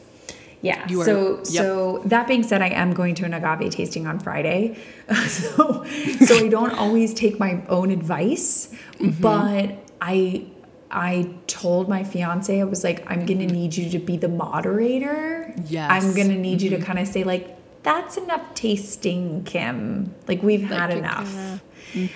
[0.63, 0.85] Yeah.
[0.85, 1.47] Are- so yep.
[1.47, 4.79] so that being said, I am going to an agave tasting on Friday.
[5.27, 5.85] so
[6.25, 8.69] so I don't always take my own advice,
[9.01, 9.21] Mm-hmm.
[9.21, 10.45] but I
[10.93, 14.29] I told my fiance I was like I'm going to need you to be the
[14.29, 15.53] moderator.
[15.67, 15.91] Yes.
[15.91, 16.09] Mm-hmm.
[16.09, 20.15] I'm to need you to kind of say like that's enough tasting, Kim.
[20.29, 21.33] Like we've had you're enough.
[21.33, 21.61] gonna-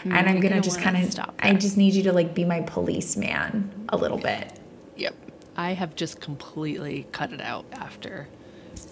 [0.05, 2.45] And I'm gonna, gonna just kind of stop I just need you to like be
[2.45, 4.53] my policeman a little bit.
[4.97, 5.15] Yep.
[5.57, 8.29] I have just completely cut it out after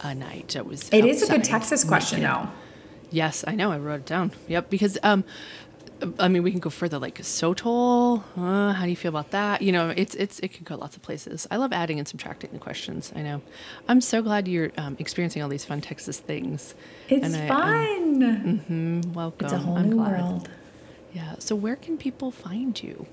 [0.03, 0.49] a night.
[0.49, 0.89] that was.
[0.91, 2.49] It is a good Texas question though.
[3.11, 3.71] Yes, I know.
[3.71, 4.33] I wrote it down.
[4.49, 5.25] Yep, because um,
[6.19, 6.99] I mean, we can go further.
[6.99, 9.63] Like Sotol, uh, how do you feel about that?
[9.63, 11.47] You know, it's it's it could go lots of places.
[11.51, 13.13] I love adding and subtracting the questions.
[13.17, 13.41] I know.
[13.89, 16.75] I'm so glad you're um, experiencing all these fun Texas things.
[17.09, 18.65] It's And I- I'm- fun.
[18.69, 19.45] mm, welcome.
[19.47, 20.21] it's a whole I'm new glad.
[20.21, 20.49] world.
[21.15, 21.37] Yeah.
[21.39, 23.07] So where can people find you?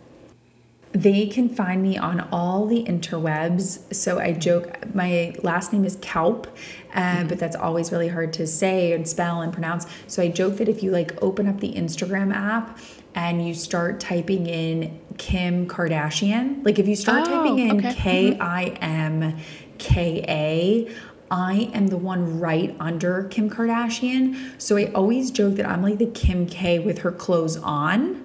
[0.93, 3.93] They can find me on all the interwebs.
[3.93, 6.47] So I joke, my last name is Kaupe,
[6.93, 9.87] uh, but that's always really hard to say and spell and pronounce.
[10.07, 12.77] So I joke that if you like open up the Instagram app
[13.15, 17.93] and you start typing in Kim Kardashian, like if you start Oh, typing in okay.
[17.93, 19.37] K I M
[19.77, 20.93] K A,
[21.33, 24.59] I am the one right under Kim Kardashian.
[24.61, 28.20] So I always joke that I'm like the Kim K with her clothes on.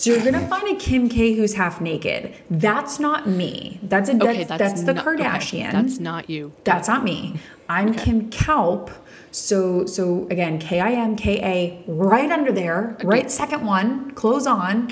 [0.00, 2.34] So you're gonna find a Kim K who's half naked.
[2.50, 3.78] That's not me.
[3.82, 5.72] That's a Okay, that's, that's, the not- okay, Kardashian.
[5.72, 6.52] That's not you.
[6.64, 7.38] That's not me.
[7.68, 8.90] I'm Kim Kaupe.
[9.30, 14.46] So so again, K I M K A right under there, right second one, clothes
[14.46, 14.90] on.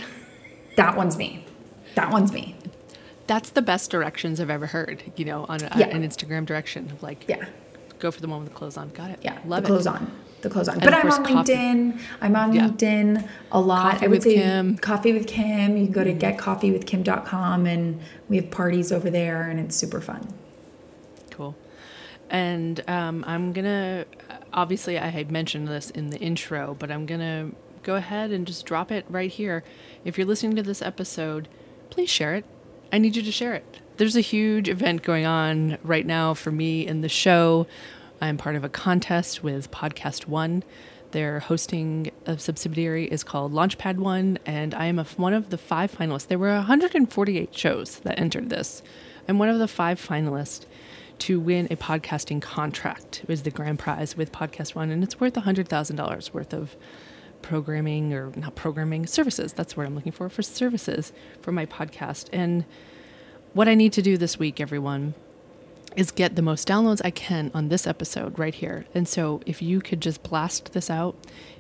[0.77, 1.47] That one's me.
[1.95, 2.55] That one's me.
[3.27, 5.03] That's the best directions I've ever heard.
[5.17, 5.87] You know, on a, Yeah.
[5.87, 7.47] an Instagram direction of like, Yeah.
[7.99, 8.91] go for the one with the clothes on.
[8.91, 9.21] Got it.
[9.23, 9.39] Yeah.
[9.47, 9.73] Love the it.
[9.73, 10.13] clothes on.
[10.43, 10.75] The clothes on.
[10.77, 11.53] And but I'm on coffee.
[11.53, 12.01] LinkedIn.
[12.21, 12.69] I'm on Yeah.
[12.69, 13.93] LinkedIn a lot.
[13.95, 14.67] Coffee I would with say Kim.
[14.69, 14.77] Mm-hmm.
[14.77, 15.77] coffee with Kim.
[15.77, 20.33] You can go to getcoffeewithkim.com and we have parties over there and it's super fun.
[21.31, 21.57] Cool.
[22.31, 24.05] And um, I'm gonna
[24.53, 27.51] obviously I had mentioned this in the intro, but I'm gonna
[27.83, 29.65] go ahead and just drop it right here.
[30.05, 31.49] If you're listening to this episode,
[31.91, 32.45] please share it.
[32.93, 33.81] I need you to share it.
[33.97, 37.67] There's a huge event going on right now for me in the show.
[38.21, 40.65] I'm part of a contest with Podcast One.
[41.13, 45.59] Their hosting a subsidiary is called Launchpad One, and I am a, one of the
[45.59, 46.27] five finalists.
[46.27, 48.83] There were 148 shows that entered this.
[49.29, 50.67] I'm one of the five finalists
[51.21, 53.21] to win a podcasting contract.
[53.23, 56.77] It was the grand prize with Podcast One, and it's worth $100,000 worth of
[57.41, 59.53] programming or not programming services.
[59.53, 62.29] That's what I'm looking for for services for my podcast.
[62.33, 62.65] And
[63.53, 65.15] what I need to do this week, everyone,
[65.99, 68.87] is get the most downloads I can on this episode right here.
[68.95, 71.17] And so if you could just blast this out,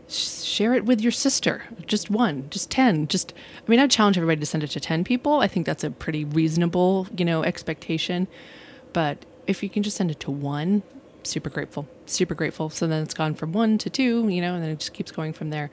[0.07, 3.35] share it with your sister, just one, just 10, just
[3.67, 5.41] I mean, I challenge everybody to send it to 10 people.
[5.41, 8.29] I think that's a pretty reasonable, you know, expectation.
[8.93, 10.85] But if you can just send it to one,
[11.25, 12.71] super grateful, super grateful.
[12.71, 15.11] So then it's gone from one to two, you know, and then it just keeps
[15.11, 15.73] going from there.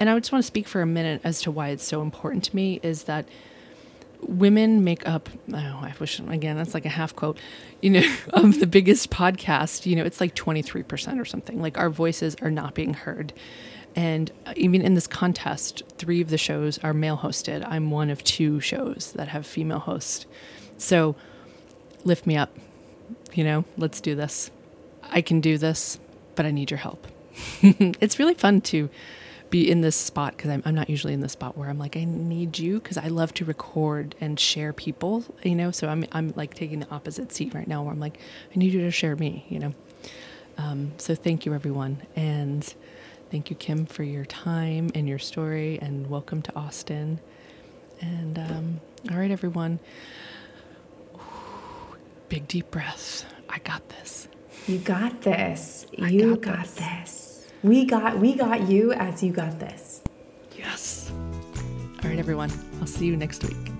[0.00, 2.42] And I just want to speak for a minute as to why it's so important
[2.44, 3.28] to me is that
[4.22, 7.38] women make up oh i wish again that's like a half quote
[7.80, 11.60] you know of the biggest podcast you know it's like 23% or something.
[11.60, 13.32] Like our voices are not being heard.
[13.96, 17.66] And uh, even in this contest three of the shows are male hosted.
[17.68, 20.26] I'm one of two shows that have female hosts.
[20.78, 21.16] So
[22.04, 22.56] lift me up
[23.34, 24.50] you know let's do this.
[25.02, 25.98] I can do this
[26.34, 27.06] but i need your help.
[27.62, 28.88] It's really fun to
[29.50, 31.96] be in this spot because I'm, I'm not usually in the spot where I'm like
[31.96, 35.70] I need you because I love to record and share people you know?
[35.72, 38.18] So I'm I'm like taking the opposite seat right now where I'm like
[38.54, 39.74] I need you to share me you know?
[40.58, 42.02] Um, so thank you everyone.
[42.16, 42.64] And
[43.30, 47.20] thank you Kim for your time and your story and welcome to Austin.
[48.00, 49.80] And um, all right everyone.
[52.28, 53.24] Big deep breaths.
[53.48, 54.28] I got this.
[54.66, 55.86] You got this.
[56.02, 56.74] I You got got, this.
[56.76, 57.29] this.
[57.62, 60.00] We got we got you as you got this.
[60.56, 61.12] Yes.
[62.02, 62.50] All right, everyone.
[62.80, 63.79] I'll see you next week.